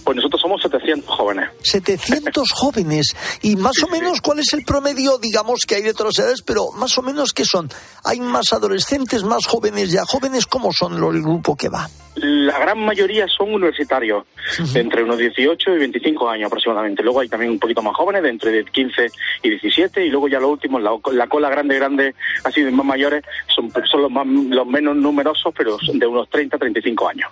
Pues 0.07 0.15
nosotros 0.15 0.41
somos 0.41 0.63
700 0.63 1.17
jóvenes. 1.17 1.51
700 1.63 2.49
jóvenes. 2.55 3.07
¿Y 3.43 3.57
más 3.57 3.83
o 3.83 3.89
menos 3.89 4.21
cuál 4.21 4.39
es 4.39 4.53
el 4.53 4.63
promedio, 4.65 5.19
digamos, 5.19 5.63
que 5.67 5.75
hay 5.75 5.83
de 5.83 5.93
todas 5.95 6.17
las 6.17 6.25
edades, 6.25 6.43
pero 6.43 6.71
más 6.77 6.97
o 6.97 7.03
menos 7.03 7.33
qué 7.33 7.45
son? 7.45 7.69
¿Hay 8.05 8.21
más 8.21 8.53
adolescentes, 8.53 9.25
más 9.25 9.47
jóvenes 9.47 9.91
ya 9.91 10.05
jóvenes? 10.07 10.47
¿Cómo 10.47 10.71
son 10.73 10.93
el 10.95 11.23
grupo 11.23 11.57
que 11.57 11.69
va? 11.69 11.89
La 12.15 12.57
gran 12.57 12.79
mayoría 12.79 13.27
son 13.27 13.53
universitarios, 13.53 14.25
uh 14.59 14.63
-huh. 14.63 14.77
entre 14.79 15.03
unos 15.03 15.19
18 15.19 15.75
y 15.75 15.79
25 15.79 16.31
años 16.31 16.47
aproximadamente. 16.47 17.03
Luego 17.03 17.21
hay 17.21 17.29
también 17.29 17.51
un 17.51 17.59
poquito 17.59 17.83
más 17.83 17.95
jóvenes, 17.97 18.23
de 18.23 18.29
entre 18.29 18.65
15 18.65 19.09
y 19.43 19.51
17, 19.51 20.07
y 20.07 20.09
luego 20.09 20.29
ya 20.29 20.39
los 20.39 20.51
últimos, 20.51 20.81
la, 20.81 20.93
la 21.13 21.27
cola 21.27 21.51
grande, 21.51 21.75
grande, 21.75 22.15
así 22.45 22.63
de 22.63 22.71
más 22.71 22.87
mayores, 22.87 23.25
son, 23.55 23.71
son 23.91 24.03
los, 24.03 24.11
más, 24.11 24.25
los 24.27 24.67
menos 24.67 24.97
numerosos, 24.97 25.53
pero 25.55 25.77
son 25.81 25.99
de 25.99 26.07
unos 26.07 26.31
30, 26.31 26.57
35 26.57 27.09
años. 27.09 27.29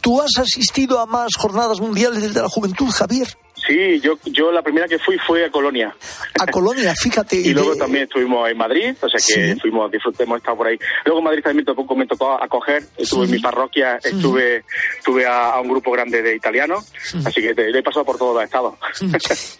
¿Tú 0.00 0.20
has 0.20 0.38
asistido 0.38 0.98
a 0.98 1.06
más 1.06 1.30
jornadas 1.36 1.80
mundiales 1.80 2.22
desde 2.22 2.40
la 2.40 2.48
juventud, 2.48 2.90
Javier? 2.90 3.28
Sí, 3.66 4.00
yo, 4.00 4.18
yo 4.24 4.50
la 4.50 4.62
primera 4.62 4.88
que 4.88 4.98
fui 4.98 5.18
fue 5.18 5.44
a 5.44 5.50
Colonia. 5.50 5.94
A 6.40 6.46
Colonia, 6.46 6.94
fíjate. 7.00 7.36
y 7.36 7.52
luego 7.52 7.76
también 7.76 8.04
estuvimos 8.04 8.48
en 8.50 8.56
Madrid, 8.56 8.94
o 9.00 9.08
sea 9.08 9.18
que 9.18 9.54
sí. 9.54 9.60
fuimos, 9.60 9.90
disfrutemos, 9.90 10.28
hemos 10.28 10.38
estado 10.38 10.56
por 10.56 10.66
ahí. 10.66 10.78
Luego 11.04 11.18
en 11.20 11.24
Madrid 11.24 11.42
también 11.42 11.64
tocó, 11.64 11.94
me 11.94 12.06
tocó 12.06 12.42
acoger, 12.42 12.84
estuve 12.96 13.26
sí. 13.26 13.32
en 13.32 13.36
mi 13.36 13.42
parroquia, 13.42 13.96
estuve, 14.02 14.64
estuve 14.98 15.26
a, 15.26 15.50
a, 15.50 15.60
un 15.60 15.68
grupo 15.68 15.90
grande 15.92 16.22
de 16.22 16.34
italianos, 16.34 16.86
sí. 17.02 17.18
así 17.24 17.42
que 17.42 17.54
te, 17.54 17.70
he 17.70 17.82
pasado 17.82 18.04
por 18.04 18.18
todos 18.18 18.34
los 18.34 18.44
estados. 18.44 18.74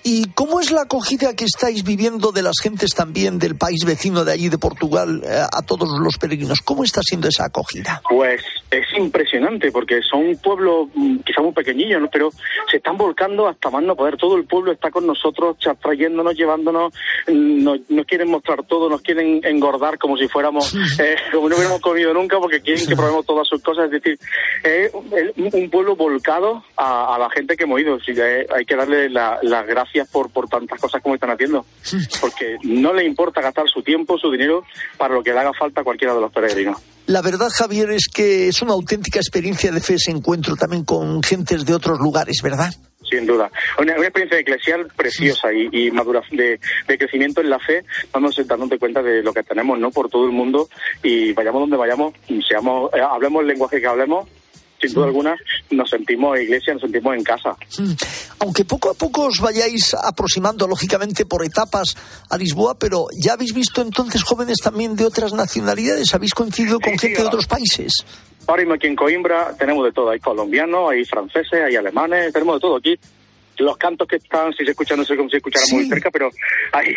¿Y 0.03 0.31
cómo 0.31 0.61
es 0.61 0.71
la 0.71 0.83
acogida 0.83 1.37
que 1.37 1.45
estáis 1.45 1.85
viviendo 1.85 2.33
de 2.33 2.43
las 2.43 2.55
gentes 2.63 2.95
también 2.95 3.39
del 3.39 3.57
país 3.57 3.85
vecino 3.85 4.25
de 4.25 4.33
allí, 4.33 4.49
de 4.49 4.59
Portugal, 4.59 5.23
eh, 5.25 5.43
a 5.53 5.63
todos 5.63 5.89
los 6.01 6.17
peregrinos? 6.19 6.61
¿Cómo 6.63 6.85
está 6.85 7.01
siendo 7.03 7.29
esa 7.29 7.45
acogida? 7.45 8.03
Pues 8.09 8.43
es 8.71 8.87
impresionante, 8.97 9.73
porque 9.73 10.01
son 10.03 10.27
un 10.27 10.37
pueblo 10.37 10.89
mm, 10.95 11.19
quizá 11.19 11.43
muy 11.43 11.53
pequeñillo, 11.53 11.99
¿no? 11.99 12.09
pero 12.11 12.31
se 12.71 12.77
están 12.77 12.97
volcando 12.97 13.49
hasta 13.49 13.71
más 13.71 13.83
no 13.83 13.97
poder. 13.97 14.17
Todo 14.17 14.37
el 14.37 14.45
pueblo 14.45 14.73
está 14.73 14.91
con 14.91 15.07
nosotros, 15.07 15.57
trayéndonos, 15.83 16.37
llevándonos, 16.37 16.93
nos, 17.29 17.81
nos 17.89 18.07
quieren 18.07 18.31
mostrar 18.31 18.65
todo, 18.65 18.89
nos 18.89 19.03
quieren 19.03 19.41
engordar 19.45 19.99
como 19.99 20.17
si 20.17 20.29
fuéramos, 20.29 20.75
eh, 21.01 21.17
como 21.33 21.49
no 21.49 21.57
hubiéramos 21.57 21.81
comido 21.81 22.15
nunca, 22.15 22.39
porque 22.39 22.61
quieren 22.61 22.87
que 22.87 22.97
probemos 22.97 23.27
todas 23.27 23.49
sus 23.49 23.63
cosas. 23.63 23.87
Es 23.87 24.03
decir, 24.03 24.19
es 24.63 24.93
un 25.53 25.71
pueblo 25.71 25.97
volcado 25.97 26.65
a, 26.77 27.15
a, 27.15 27.19
la 27.19 27.31
gente 27.31 27.57
que 27.57 27.65
hemos 27.65 27.81
ido. 27.81 27.97
Así 27.97 28.15
que 28.15 28.47
hay 28.55 28.65
que 28.65 28.77
darle 28.77 29.11
la, 29.11 29.39
las 29.43 29.67
gracias 29.67 30.09
por, 30.11 30.31
por 30.31 30.49
tantas 30.49 30.81
cosas 30.81 31.03
como 31.03 31.15
están 31.15 31.31
haciendo, 31.31 31.65
porque 32.21 32.57
no 32.63 32.93
le 32.93 33.05
importa 33.05 33.41
gastar 33.41 33.69
su 33.69 33.83
tiempo, 33.83 34.19
su 34.19 34.31
dinero, 34.31 34.65
para 34.97 35.15
lo 35.15 35.23
que 35.23 35.33
le 35.33 35.41
haga 35.41 35.53
falta 35.53 35.81
a 35.81 35.85
cualquiera 35.85 36.15
de 36.15 36.21
los 36.21 36.33
peregrinos. 36.33 36.81
La 37.11 37.23
verdad, 37.23 37.49
Javier, 37.53 37.91
es 37.91 38.07
que 38.07 38.47
es 38.47 38.63
una 38.63 38.73
auténtica 38.73 39.19
experiencia 39.19 39.73
de 39.73 39.81
fe 39.81 39.95
ese 39.95 40.13
encuentro 40.13 40.55
también 40.55 40.85
con 40.85 41.21
gentes 41.25 41.65
de 41.67 41.75
otros 41.75 41.99
lugares, 41.99 42.37
¿verdad? 42.41 42.73
sin 43.03 43.27
duda. 43.27 43.51
Una, 43.81 43.95
una, 43.95 44.05
experiencia 44.05 44.39
eclesial 44.39 44.87
preciosa 44.95 45.53
y, 45.53 45.69
y 45.73 45.91
maduración 45.91 46.37
de, 46.37 46.61
de, 46.87 46.99
crecimiento 46.99 47.41
en 47.41 47.51
la 47.51 47.59
fe, 47.59 47.85
vamos 48.13 48.37
dándote 48.47 48.79
cuenta 48.79 49.03
de 49.03 49.25
lo 49.25 49.33
que 49.33 49.43
tenemos 49.43 49.77
no 49.81 49.91
por 49.91 50.09
todo 50.09 50.25
el 50.25 50.31
mundo 50.31 50.69
y 51.03 51.33
vayamos 51.33 51.63
donde 51.63 51.77
vayamos, 51.77 52.15
seamos, 52.49 52.95
eh, 52.95 53.01
hablemos 53.01 53.43
el 53.43 53.49
lenguaje 53.49 53.81
que 53.81 53.89
hablemos, 53.89 54.29
sin 54.81 54.93
duda 54.93 55.07
alguna 55.07 55.37
nos 55.71 55.91
sentimos 55.91 56.39
iglesia, 56.39 56.73
nos 56.75 56.83
sentimos 56.83 57.17
en 57.17 57.25
casa. 57.25 57.57
Aunque 58.39 58.65
poco 58.65 58.91
a 58.91 58.95
poco 58.95 59.27
os 59.27 59.41
vayáis 59.41 59.95
aproximando, 59.95 60.67
lógicamente, 60.67 61.27
por 61.27 61.45
etapas 61.45 61.97
a 62.29 62.37
Lisboa, 62.37 62.79
pero 62.79 63.07
ya 63.17 63.35
habéis 63.35 63.55
visto 63.55 63.83
entonces 63.83 64.23
jóvenes 64.23 64.59
también 64.63 64.97
de 64.97 65.05
otras 65.05 65.33
nacionalidades, 65.33 66.15
habéis 66.15 66.35
coincidido 66.35 66.81
con 66.81 66.93
sí, 66.93 66.99
gente 66.99 67.17
sí, 67.17 67.23
de 67.23 67.29
otros 67.29 67.47
países. 67.47 67.93
Ahora 68.47 68.63
mismo 68.63 68.75
aquí 68.75 68.87
en 68.87 68.97
Coimbra 68.97 69.55
tenemos 69.59 69.85
de 69.85 69.93
todo, 69.93 70.11
hay 70.11 70.19
colombianos, 70.19 70.91
hay 70.91 71.05
franceses, 71.05 71.61
hay 71.67 71.77
alemanes, 71.77 72.33
tenemos 72.33 72.57
de 72.57 72.61
todo 72.61 72.77
aquí 72.77 72.99
los 73.63 73.77
cantos 73.77 74.07
que 74.09 74.17
están, 74.17 74.53
si 74.53 74.65
se 74.65 74.71
escuchan, 74.71 74.99
no 74.99 75.05
sé 75.05 75.17
cómo 75.17 75.29
se 75.29 75.37
escuchará 75.39 75.65
muy 75.73 75.87
cerca, 75.87 76.11
pero 76.11 76.31
hay 76.73 76.95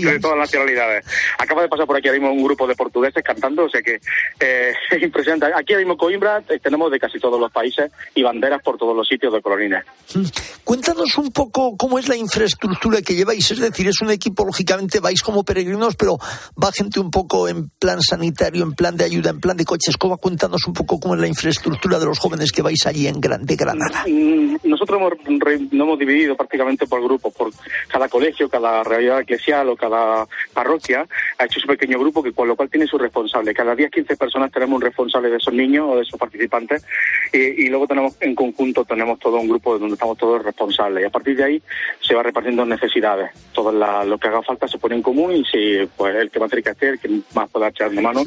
de 0.00 0.20
todas 0.20 0.36
las 0.36 0.46
nacionalidades. 0.46 1.04
Acaba 1.38 1.62
de 1.62 1.68
pasar 1.68 1.86
por 1.86 1.96
aquí 1.96 2.08
ahora 2.08 2.20
mismo 2.20 2.34
un 2.34 2.44
grupo 2.44 2.66
de 2.66 2.74
portugueses 2.74 3.22
cantando, 3.22 3.64
o 3.64 3.68
sea 3.68 3.82
que 3.82 4.00
eh, 4.40 4.72
es 4.90 5.02
impresionante. 5.02 5.46
Aquí 5.46 5.72
ahora 5.72 5.84
mismo 5.84 5.96
Coimbra 5.96 6.42
eh, 6.48 6.58
tenemos 6.62 6.90
de 6.90 6.98
casi 6.98 7.18
todos 7.18 7.40
los 7.40 7.50
países 7.50 7.90
y 8.14 8.22
banderas 8.22 8.62
por 8.62 8.78
todos 8.78 8.96
los 8.96 9.06
sitios 9.06 9.32
de 9.32 9.42
colorines. 9.42 9.84
Mm. 10.14 10.24
Cuéntanos 10.64 11.18
un 11.18 11.30
poco 11.30 11.76
cómo 11.76 11.98
es 11.98 12.08
la 12.08 12.16
infraestructura 12.16 13.02
que 13.02 13.14
lleváis, 13.14 13.50
es 13.50 13.58
decir, 13.58 13.86
es 13.88 14.00
un 14.00 14.10
equipo, 14.10 14.44
lógicamente 14.44 15.00
vais 15.00 15.22
como 15.22 15.44
peregrinos, 15.44 15.96
pero 15.96 16.16
va 16.62 16.72
gente 16.72 17.00
un 17.00 17.10
poco 17.10 17.48
en 17.48 17.68
plan 17.78 18.00
sanitario, 18.00 18.62
en 18.62 18.72
plan 18.72 18.96
de 18.96 19.04
ayuda, 19.04 19.30
en 19.30 19.40
plan 19.40 19.56
de 19.56 19.64
coches. 19.64 19.96
¿Cómo? 19.96 20.16
Cuéntanos 20.16 20.66
un 20.66 20.72
poco 20.72 20.98
cómo 20.98 21.14
es 21.14 21.20
la 21.20 21.26
infraestructura 21.26 21.98
de 21.98 22.06
los 22.06 22.18
jóvenes 22.18 22.52
que 22.52 22.62
vais 22.62 22.86
allí 22.86 23.06
en 23.06 23.20
de 23.20 23.56
Granada. 23.56 24.04
Mm, 24.06 24.56
nosotros 24.64 25.00
hemos, 25.00 25.72
no 25.72 25.84
hemos 25.84 25.93
dividido 25.96 26.36
prácticamente 26.36 26.86
por 26.86 27.02
grupos, 27.02 27.32
por 27.34 27.50
cada 27.88 28.08
colegio, 28.08 28.48
cada 28.48 28.82
realidad 28.82 29.20
eclesial 29.20 29.68
o 29.68 29.76
cada 29.76 30.26
parroquia 30.52 31.06
ha 31.38 31.44
hecho 31.44 31.60
su 31.60 31.66
pequeño 31.66 31.98
grupo 31.98 32.22
que 32.22 32.32
con 32.32 32.48
lo 32.48 32.56
cual 32.56 32.70
tiene 32.70 32.86
su 32.86 32.98
responsable. 32.98 33.54
Cada 33.54 33.74
10, 33.74 33.90
15 33.90 34.16
personas 34.16 34.50
tenemos 34.50 34.76
un 34.76 34.82
responsable 34.82 35.30
de 35.30 35.36
esos 35.36 35.54
niños 35.54 35.86
o 35.90 35.96
de 35.96 36.02
esos 36.02 36.18
participantes 36.18 36.84
y, 37.32 37.68
luego 37.68 37.86
tenemos 37.86 38.14
en 38.20 38.34
conjunto 38.34 38.84
tenemos 38.84 39.18
todo 39.18 39.38
un 39.38 39.48
grupo 39.48 39.78
donde 39.78 39.94
estamos 39.94 40.16
todos 40.18 40.44
responsables 40.44 41.02
y 41.02 41.06
a 41.06 41.10
partir 41.10 41.36
de 41.36 41.44
ahí 41.44 41.62
se 42.00 42.14
va 42.14 42.22
repartiendo 42.22 42.64
necesidades. 42.64 43.30
Todo 43.52 43.72
lo 43.72 44.18
que 44.18 44.28
haga 44.28 44.42
falta 44.42 44.68
se 44.68 44.78
pone 44.78 44.96
en 44.96 45.02
común 45.02 45.32
y 45.32 45.44
si 45.44 45.88
pues 45.96 46.14
el 46.14 46.30
que 46.30 46.38
más 46.38 46.50
cerca 46.50 46.72
esté, 46.72 46.90
el 46.90 46.98
que 46.98 47.08
más 47.34 47.48
pueda 47.50 47.68
echar 47.68 47.90
de 47.90 48.00
mano, 48.00 48.22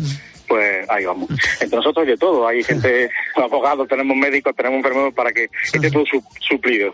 pues 0.48 0.90
ahí 0.90 1.06
vamos. 1.06 1.30
Entre 1.60 1.76
nosotros 1.76 2.04
hay 2.04 2.12
de 2.12 2.18
todo, 2.18 2.48
hay 2.48 2.64
gente, 2.64 3.10
abogados, 3.36 3.88
tenemos 3.88 4.16
médicos, 4.18 4.56
tenemos 4.56 4.78
enfermeros 4.78 5.14
para 5.14 5.32
que 5.32 5.50
esté 5.74 5.92
todo 5.92 6.04
suplido. 6.40 6.94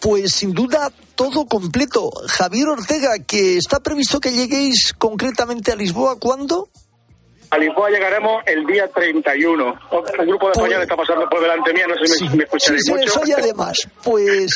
Pues 0.00 0.32
sin 0.32 0.52
duda 0.54 0.90
todo 1.14 1.46
completo. 1.46 2.10
Javier 2.26 2.68
Ortega, 2.68 3.18
que 3.26 3.58
está 3.58 3.80
previsto 3.80 4.20
que 4.20 4.32
lleguéis 4.32 4.94
concretamente 4.96 5.72
a 5.72 5.76
Lisboa, 5.76 6.18
¿cuándo? 6.18 6.68
A 7.50 7.58
Lisboa 7.58 7.90
llegaremos 7.90 8.42
el 8.46 8.64
día 8.64 8.88
31. 8.88 9.64
Un 9.66 10.26
grupo 10.26 10.46
de 10.46 10.52
españoles 10.52 10.82
está 10.82 10.96
pasando 10.96 11.28
por 11.28 11.40
delante 11.40 11.72
mía, 11.74 11.84
no 11.88 11.94
sé 11.96 12.06
si 12.06 12.28
me, 12.28 12.44
escucharéis 12.44 12.84
sí, 12.84 12.92
mucho. 12.92 13.20
además, 13.36 13.88
pues, 14.04 14.52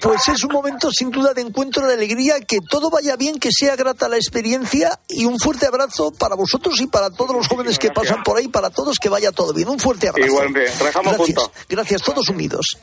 pues 0.00 0.28
es 0.28 0.44
un 0.44 0.52
momento 0.52 0.88
sin 0.92 1.10
duda 1.10 1.34
de 1.34 1.42
encuentro, 1.42 1.84
de 1.88 1.94
alegría, 1.94 2.40
que 2.40 2.60
todo 2.60 2.90
vaya 2.90 3.16
bien, 3.16 3.40
que 3.40 3.50
sea 3.50 3.74
grata 3.74 4.08
la 4.08 4.16
experiencia 4.16 5.00
y 5.08 5.24
un 5.24 5.40
fuerte 5.40 5.66
abrazo 5.66 6.12
para 6.12 6.36
vosotros 6.36 6.80
y 6.80 6.86
para 6.86 7.10
todos 7.10 7.34
los 7.34 7.48
jóvenes 7.48 7.76
que 7.76 7.90
pasan 7.90 8.22
por 8.22 8.38
ahí, 8.38 8.46
para 8.46 8.70
todos, 8.70 8.98
que 9.00 9.08
vaya 9.08 9.32
todo 9.32 9.52
bien. 9.52 9.68
Un 9.68 9.80
fuerte 9.80 10.08
abrazo. 10.08 10.28
Igualmente, 10.28 10.70
Gracias. 10.78 11.16
juntos. 11.16 11.50
Gracias, 11.68 12.02
todos 12.02 12.28
unidos. 12.28 12.78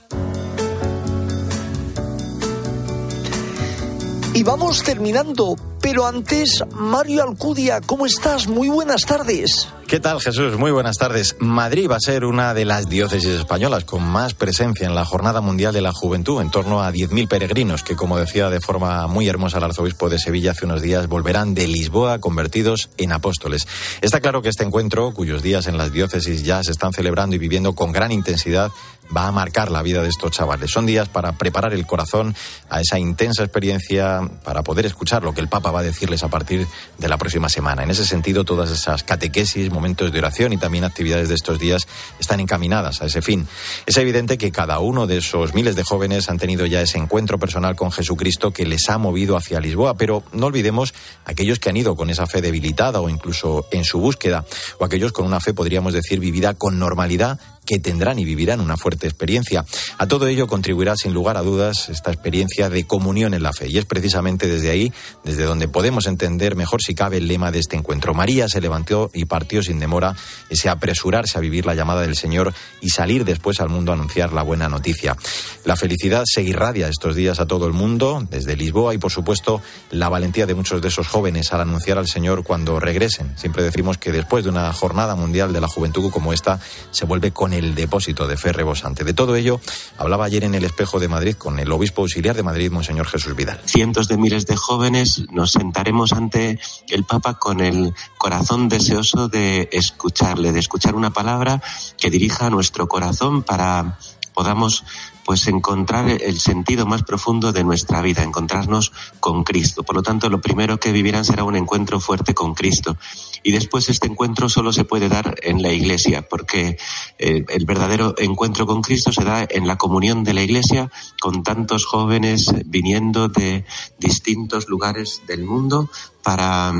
Y 4.35 4.43
vamos 4.43 4.83
terminando, 4.83 5.55
pero 5.81 6.05
antes, 6.05 6.61
Mario 6.73 7.23
Alcudia, 7.23 7.79
¿cómo 7.79 8.05
estás? 8.05 8.49
Muy 8.49 8.67
buenas 8.67 9.05
tardes. 9.05 9.69
¿Qué 9.87 9.99
tal 9.99 10.19
Jesús? 10.19 10.57
Muy 10.57 10.71
buenas 10.71 10.97
tardes. 10.97 11.37
Madrid 11.39 11.87
va 11.89 11.97
a 11.97 11.99
ser 12.01 12.25
una 12.25 12.55
de 12.55 12.65
las 12.65 12.89
diócesis 12.89 13.29
españolas 13.29 13.85
con 13.85 14.03
más 14.03 14.33
presencia 14.33 14.87
en 14.87 14.95
la 14.95 15.05
Jornada 15.05 15.41
Mundial 15.41 15.73
de 15.73 15.81
la 15.81 15.93
Juventud, 15.93 16.41
en 16.41 16.49
torno 16.49 16.81
a 16.81 16.91
10.000 16.91 17.27
peregrinos 17.27 17.83
que, 17.83 17.95
como 17.95 18.17
decía 18.17 18.49
de 18.49 18.59
forma 18.59 19.05
muy 19.05 19.29
hermosa 19.29 19.59
el 19.59 19.63
arzobispo 19.63 20.09
de 20.09 20.17
Sevilla 20.17 20.51
hace 20.51 20.65
unos 20.65 20.81
días, 20.81 21.07
volverán 21.07 21.53
de 21.53 21.67
Lisboa 21.67 22.19
convertidos 22.19 22.89
en 22.97 23.13
apóstoles. 23.13 23.67
Está 24.01 24.19
claro 24.19 24.41
que 24.41 24.49
este 24.49 24.63
encuentro, 24.63 25.13
cuyos 25.13 25.43
días 25.43 25.67
en 25.67 25.77
las 25.77 25.93
diócesis 25.93 26.43
ya 26.43 26.63
se 26.63 26.71
están 26.71 26.91
celebrando 26.91 27.35
y 27.35 27.39
viviendo 27.39 27.73
con 27.73 27.91
gran 27.91 28.11
intensidad, 28.11 28.71
va 29.15 29.27
a 29.27 29.31
marcar 29.31 29.71
la 29.71 29.81
vida 29.81 30.01
de 30.01 30.09
estos 30.09 30.31
chavales. 30.31 30.71
Son 30.71 30.85
días 30.85 31.09
para 31.09 31.33
preparar 31.33 31.73
el 31.73 31.85
corazón 31.85 32.35
a 32.69 32.81
esa 32.81 32.99
intensa 32.99 33.43
experiencia, 33.43 34.21
para 34.43 34.63
poder 34.63 34.85
escuchar 34.85 35.23
lo 35.23 35.33
que 35.33 35.41
el 35.41 35.47
Papa 35.47 35.71
va 35.71 35.79
a 35.79 35.83
decirles 35.83 36.23
a 36.23 36.29
partir 36.29 36.67
de 36.97 37.07
la 37.07 37.17
próxima 37.17 37.49
semana. 37.49 37.83
En 37.83 37.91
ese 37.91 38.05
sentido, 38.05 38.43
todas 38.43 38.71
esas 38.71 39.03
catequesis, 39.03 39.71
momentos 39.71 40.11
de 40.11 40.19
oración 40.19 40.53
y 40.53 40.57
también 40.57 40.83
actividades 40.83 41.29
de 41.29 41.35
estos 41.35 41.59
días 41.59 41.87
están 42.19 42.39
encaminadas 42.39 43.01
a 43.01 43.05
ese 43.05 43.21
fin. 43.21 43.47
Es 43.85 43.97
evidente 43.97 44.37
que 44.37 44.51
cada 44.51 44.79
uno 44.79 45.07
de 45.07 45.17
esos 45.17 45.53
miles 45.53 45.75
de 45.75 45.83
jóvenes 45.83 46.29
han 46.29 46.37
tenido 46.37 46.65
ya 46.65 46.81
ese 46.81 46.97
encuentro 46.97 47.39
personal 47.39 47.75
con 47.75 47.91
Jesucristo 47.91 48.51
que 48.51 48.65
les 48.65 48.89
ha 48.89 48.97
movido 48.97 49.37
hacia 49.37 49.59
Lisboa, 49.59 49.95
pero 49.97 50.23
no 50.31 50.47
olvidemos 50.47 50.93
aquellos 51.25 51.59
que 51.59 51.69
han 51.69 51.77
ido 51.77 51.95
con 51.95 52.09
esa 52.09 52.27
fe 52.27 52.41
debilitada 52.41 53.01
o 53.01 53.09
incluso 53.09 53.67
en 53.71 53.83
su 53.83 53.99
búsqueda, 53.99 54.45
o 54.79 54.85
aquellos 54.85 55.11
con 55.11 55.25
una 55.25 55.39
fe, 55.39 55.53
podríamos 55.53 55.93
decir, 55.93 56.19
vivida 56.19 56.53
con 56.53 56.79
normalidad 56.79 57.39
que 57.65 57.79
tendrán 57.79 58.19
y 58.19 58.25
vivirán 58.25 58.61
una 58.61 58.77
fuerte 58.77 59.07
experiencia. 59.07 59.65
A 59.97 60.07
todo 60.07 60.27
ello 60.27 60.47
contribuirá 60.47 60.95
sin 60.95 61.13
lugar 61.13 61.37
a 61.37 61.41
dudas 61.41 61.89
esta 61.89 62.11
experiencia 62.11 62.69
de 62.69 62.85
comunión 62.85 63.33
en 63.33 63.43
la 63.43 63.53
fe. 63.53 63.67
Y 63.67 63.77
es 63.77 63.85
precisamente 63.85 64.47
desde 64.47 64.69
ahí, 64.69 64.93
desde 65.23 65.43
donde 65.43 65.67
podemos 65.67 66.07
entender 66.07 66.55
mejor 66.55 66.81
si 66.81 66.95
cabe 66.95 67.17
el 67.17 67.27
lema 67.27 67.51
de 67.51 67.59
este 67.59 67.75
encuentro. 67.75 68.13
María 68.13 68.47
se 68.47 68.61
levantó 68.61 69.09
y 69.13 69.25
partió 69.25 69.63
sin 69.63 69.79
demora, 69.79 70.15
ese 70.49 70.69
apresurarse 70.69 71.37
a 71.37 71.41
vivir 71.41 71.65
la 71.65 71.75
llamada 71.75 72.01
del 72.01 72.15
Señor 72.15 72.53
y 72.81 72.89
salir 72.89 73.25
después 73.25 73.59
al 73.59 73.69
mundo 73.69 73.91
a 73.91 73.95
anunciar 73.95 74.33
la 74.33 74.43
buena 74.43 74.69
noticia. 74.69 75.17
La 75.63 75.75
felicidad 75.75 76.23
se 76.25 76.43
irradia 76.43 76.87
estos 76.87 77.15
días 77.15 77.39
a 77.39 77.47
todo 77.47 77.67
el 77.67 77.73
mundo, 77.73 78.25
desde 78.29 78.55
Lisboa 78.55 78.93
y 78.93 78.97
por 78.97 79.11
supuesto 79.11 79.61
la 79.91 80.09
valentía 80.09 80.45
de 80.45 80.53
muchos 80.53 80.81
de 80.81 80.89
esos 80.89 81.07
jóvenes 81.07 81.51
al 81.53 81.61
anunciar 81.61 81.97
al 81.97 82.07
Señor 82.07 82.43
cuando 82.43 82.79
regresen. 82.79 83.37
Siempre 83.37 83.63
decimos 83.63 83.97
que 83.97 84.11
después 84.11 84.43
de 84.43 84.49
una 84.49 84.71
jornada 84.73 85.15
mundial 85.15 85.53
de 85.53 85.61
la 85.61 85.67
juventud 85.67 86.11
como 86.11 86.33
esta, 86.33 86.59
se 86.91 87.05
vuelve 87.05 87.31
con 87.31 87.53
el 87.57 87.75
depósito 87.75 88.27
de 88.27 88.37
fe 88.37 88.51
rebosante. 88.51 89.03
De 89.03 89.13
todo 89.13 89.35
ello 89.35 89.59
hablaba 89.97 90.25
ayer 90.25 90.43
en 90.43 90.55
el 90.55 90.63
espejo 90.63 90.99
de 90.99 91.07
Madrid 91.07 91.35
con 91.35 91.59
el 91.59 91.71
obispo 91.71 92.01
auxiliar 92.01 92.35
de 92.35 92.43
Madrid, 92.43 92.71
Monseñor 92.71 93.07
Jesús 93.07 93.35
Vidal. 93.35 93.59
Cientos 93.65 94.07
de 94.07 94.17
miles 94.17 94.45
de 94.45 94.55
jóvenes 94.55 95.23
nos 95.31 95.51
sentaremos 95.51 96.13
ante 96.13 96.59
el 96.89 97.03
Papa 97.03 97.39
con 97.39 97.61
el 97.61 97.93
corazón 98.17 98.69
deseoso 98.69 99.27
de 99.27 99.69
escucharle, 99.71 100.51
de 100.51 100.59
escuchar 100.59 100.95
una 100.95 101.11
palabra 101.11 101.61
que 101.97 102.09
dirija 102.09 102.49
nuestro 102.49 102.87
corazón 102.87 103.43
para 103.43 103.97
podamos 104.33 104.83
pues 105.25 105.47
encontrar 105.47 106.07
el 106.07 106.39
sentido 106.39 106.85
más 106.85 107.03
profundo 107.03 107.51
de 107.51 107.63
nuestra 107.63 108.01
vida, 108.01 108.23
encontrarnos 108.23 108.93
con 109.19 109.43
Cristo. 109.43 109.83
Por 109.83 109.95
lo 109.95 110.03
tanto, 110.03 110.29
lo 110.29 110.39
primero 110.39 110.79
que 110.79 110.91
vivirán 110.91 111.25
será 111.25 111.43
un 111.43 111.55
encuentro 111.55 111.99
fuerte 111.99 112.35
con 112.35 112.53
Cristo. 112.53 112.95
Y 113.43 113.51
después 113.51 113.89
este 113.89 114.07
encuentro 114.07 114.49
solo 114.49 114.71
se 114.71 114.85
puede 114.85 115.09
dar 115.09 115.35
en 115.41 115.61
la 115.63 115.73
iglesia, 115.73 116.27
porque 116.29 116.77
eh, 117.17 117.43
el 117.49 117.65
verdadero 117.65 118.13
encuentro 118.19 118.67
con 118.67 118.81
Cristo 118.81 119.11
se 119.11 119.23
da 119.23 119.45
en 119.49 119.67
la 119.67 119.77
comunión 119.77 120.23
de 120.23 120.33
la 120.35 120.43
iglesia, 120.43 120.91
con 121.19 121.43
tantos 121.43 121.85
jóvenes 121.85 122.53
viniendo 122.65 123.27
de 123.27 123.65
distintos 123.99 124.69
lugares 124.69 125.23
del 125.27 125.43
mundo 125.43 125.89
para 126.23 126.73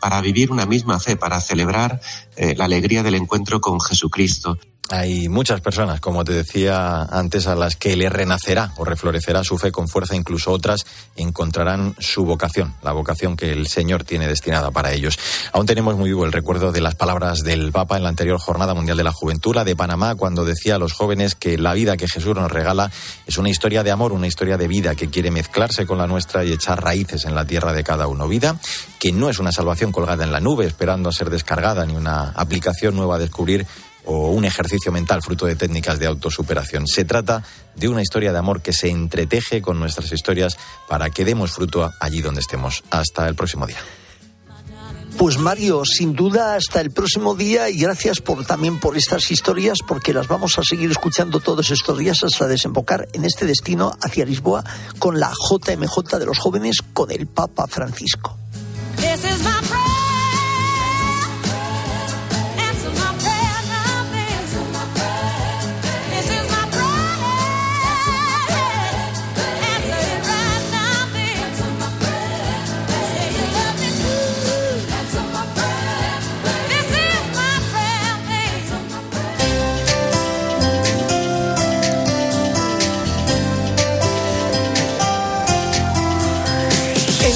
para 0.00 0.20
vivir 0.20 0.52
una 0.52 0.66
misma 0.66 1.00
fe, 1.00 1.16
para 1.16 1.40
celebrar 1.40 1.98
eh, 2.36 2.54
la 2.54 2.66
alegría 2.66 3.02
del 3.02 3.14
encuentro 3.14 3.62
con 3.62 3.80
Jesucristo. 3.80 4.58
Hay 4.90 5.30
muchas 5.30 5.62
personas, 5.62 5.98
como 5.98 6.24
te 6.24 6.34
decía 6.34 7.04
antes, 7.04 7.46
a 7.46 7.54
las 7.54 7.74
que 7.74 7.96
le 7.96 8.10
renacerá 8.10 8.74
o 8.76 8.84
reflorecerá 8.84 9.42
su 9.42 9.56
fe 9.56 9.72
con 9.72 9.88
fuerza, 9.88 10.14
incluso 10.14 10.52
otras 10.52 10.84
encontrarán 11.16 11.94
su 11.98 12.26
vocación, 12.26 12.74
la 12.82 12.92
vocación 12.92 13.34
que 13.34 13.50
el 13.50 13.66
Señor 13.66 14.04
tiene 14.04 14.28
destinada 14.28 14.70
para 14.72 14.92
ellos. 14.92 15.18
Aún 15.52 15.64
tenemos 15.64 15.96
muy 15.96 16.10
vivo 16.10 16.26
el 16.26 16.32
recuerdo 16.32 16.70
de 16.70 16.82
las 16.82 16.96
palabras 16.96 17.40
del 17.40 17.72
Papa 17.72 17.96
en 17.96 18.02
la 18.02 18.10
anterior 18.10 18.38
Jornada 18.38 18.74
Mundial 18.74 18.98
de 18.98 19.04
la 19.04 19.12
Juventud, 19.12 19.54
la 19.54 19.64
de 19.64 19.74
Panamá, 19.74 20.16
cuando 20.16 20.44
decía 20.44 20.74
a 20.74 20.78
los 20.78 20.92
jóvenes 20.92 21.34
que 21.34 21.56
la 21.56 21.72
vida 21.72 21.96
que 21.96 22.06
Jesús 22.06 22.34
nos 22.34 22.52
regala 22.52 22.90
es 23.26 23.38
una 23.38 23.48
historia 23.48 23.84
de 23.84 23.90
amor, 23.90 24.12
una 24.12 24.26
historia 24.26 24.58
de 24.58 24.68
vida 24.68 24.94
que 24.94 25.08
quiere 25.08 25.30
mezclarse 25.30 25.86
con 25.86 25.96
la 25.96 26.06
nuestra 26.06 26.44
y 26.44 26.52
echar 26.52 26.84
raíces 26.84 27.24
en 27.24 27.34
la 27.34 27.46
tierra 27.46 27.72
de 27.72 27.84
cada 27.84 28.06
uno. 28.06 28.28
Vida 28.28 28.60
que 29.00 29.12
no 29.12 29.30
es 29.30 29.38
una 29.38 29.52
salvación 29.52 29.92
colgada 29.92 30.24
en 30.24 30.32
la 30.32 30.40
nube, 30.40 30.66
esperando 30.66 31.08
a 31.08 31.12
ser 31.12 31.30
descargada, 31.30 31.86
ni 31.86 31.96
una 31.96 32.30
aplicación 32.30 32.96
nueva 32.96 33.16
a 33.16 33.18
descubrir 33.18 33.66
o 34.04 34.30
un 34.30 34.44
ejercicio 34.44 34.92
mental 34.92 35.22
fruto 35.22 35.46
de 35.46 35.56
técnicas 35.56 35.98
de 35.98 36.06
autosuperación. 36.06 36.86
Se 36.86 37.04
trata 37.04 37.42
de 37.74 37.88
una 37.88 38.02
historia 38.02 38.32
de 38.32 38.38
amor 38.38 38.62
que 38.62 38.72
se 38.72 38.88
entreteje 38.88 39.62
con 39.62 39.78
nuestras 39.78 40.12
historias 40.12 40.56
para 40.88 41.10
que 41.10 41.24
demos 41.24 41.52
fruto 41.52 41.92
allí 42.00 42.20
donde 42.20 42.40
estemos. 42.40 42.84
Hasta 42.90 43.26
el 43.28 43.34
próximo 43.34 43.66
día. 43.66 43.78
Pues 45.16 45.38
Mario, 45.38 45.84
sin 45.84 46.14
duda 46.14 46.56
hasta 46.56 46.80
el 46.80 46.90
próximo 46.90 47.36
día 47.36 47.70
y 47.70 47.78
gracias 47.78 48.20
por 48.20 48.44
también 48.44 48.80
por 48.80 48.96
estas 48.96 49.30
historias 49.30 49.78
porque 49.86 50.12
las 50.12 50.26
vamos 50.26 50.58
a 50.58 50.62
seguir 50.64 50.90
escuchando 50.90 51.38
todos 51.38 51.70
estos 51.70 51.98
días 51.98 52.24
hasta 52.24 52.48
desembocar 52.48 53.06
en 53.12 53.24
este 53.24 53.46
destino 53.46 53.92
hacia 54.02 54.24
Lisboa 54.24 54.64
con 54.98 55.20
la 55.20 55.30
JMJ 55.30 56.18
de 56.18 56.26
los 56.26 56.38
jóvenes 56.38 56.78
con 56.92 57.12
el 57.12 57.28
Papa 57.28 57.68
Francisco. 57.68 58.36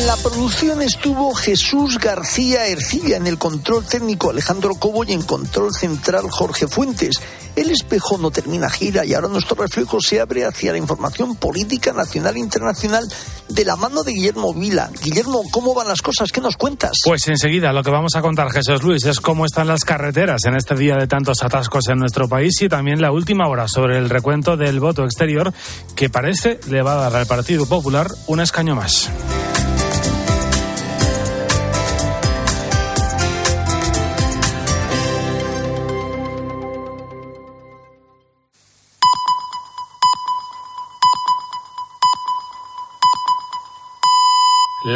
La 0.09 0.17
producción 0.17 0.81
estuvo 0.81 1.35
Jesús 1.35 1.99
García 1.99 2.67
Ercilla, 2.67 3.19
en 3.19 3.27
el 3.27 3.37
control 3.37 3.85
técnico 3.85 4.31
Alejandro 4.31 4.75
Cobo 4.77 5.05
y 5.05 5.13
en 5.13 5.21
control 5.21 5.75
central 5.75 6.31
Jorge 6.31 6.67
Fuentes. 6.67 7.21
El 7.57 7.71
espejo 7.71 8.17
no 8.17 8.31
termina 8.31 8.71
gira 8.71 9.05
y 9.05 9.13
ahora 9.13 9.29
nuestro 9.29 9.57
reflejo 9.57 10.01
se 10.01 10.19
abre 10.19 10.47
hacia 10.47 10.73
la 10.73 10.79
información 10.79 11.37
política 11.37 11.93
nacional 11.93 12.37
e 12.37 12.39
internacional 12.39 13.07
de 13.51 13.65
la 13.67 13.77
mano 13.77 14.03
de 14.03 14.13
Guillermo 14.13 14.55
Vila. 14.55 14.91
Guillermo, 15.03 15.43
¿cómo 15.51 15.75
van 15.75 15.89
las 15.89 16.01
cosas? 16.01 16.33
¿Qué 16.33 16.41
nos 16.41 16.57
cuentas? 16.57 16.93
Pues 17.05 17.29
enseguida 17.29 17.75
lo 17.75 17.83
que 17.83 17.91
vamos 17.91 18.17
a 18.17 18.23
contar, 18.23 18.51
Jesús 18.51 18.83
Luis, 18.83 19.05
es 19.05 19.21
cómo 19.21 19.45
están 19.45 19.67
las 19.67 19.85
carreteras 19.85 20.41
en 20.47 20.57
este 20.57 20.75
día 20.75 20.97
de 20.97 21.07
tantos 21.07 21.43
atascos 21.43 21.87
en 21.89 21.99
nuestro 21.99 22.31
país 22.31 22.63
y 22.63 22.71
también 22.71 23.03
la 23.03 23.13
última 23.13 23.47
hora 23.47 23.69
sobre 23.69 23.99
el 23.99 24.09
recuento 24.09 24.57
del 24.57 24.81
voto 24.81 25.05
exterior 25.05 25.53
que 25.95 26.09
parece 26.09 26.61
le 26.71 26.81
va 26.81 26.95
a 26.95 27.11
dar 27.11 27.17
al 27.17 27.27
Partido 27.27 27.67
Popular 27.67 28.09
un 28.27 28.41
escaño 28.41 28.75
más. 28.75 29.11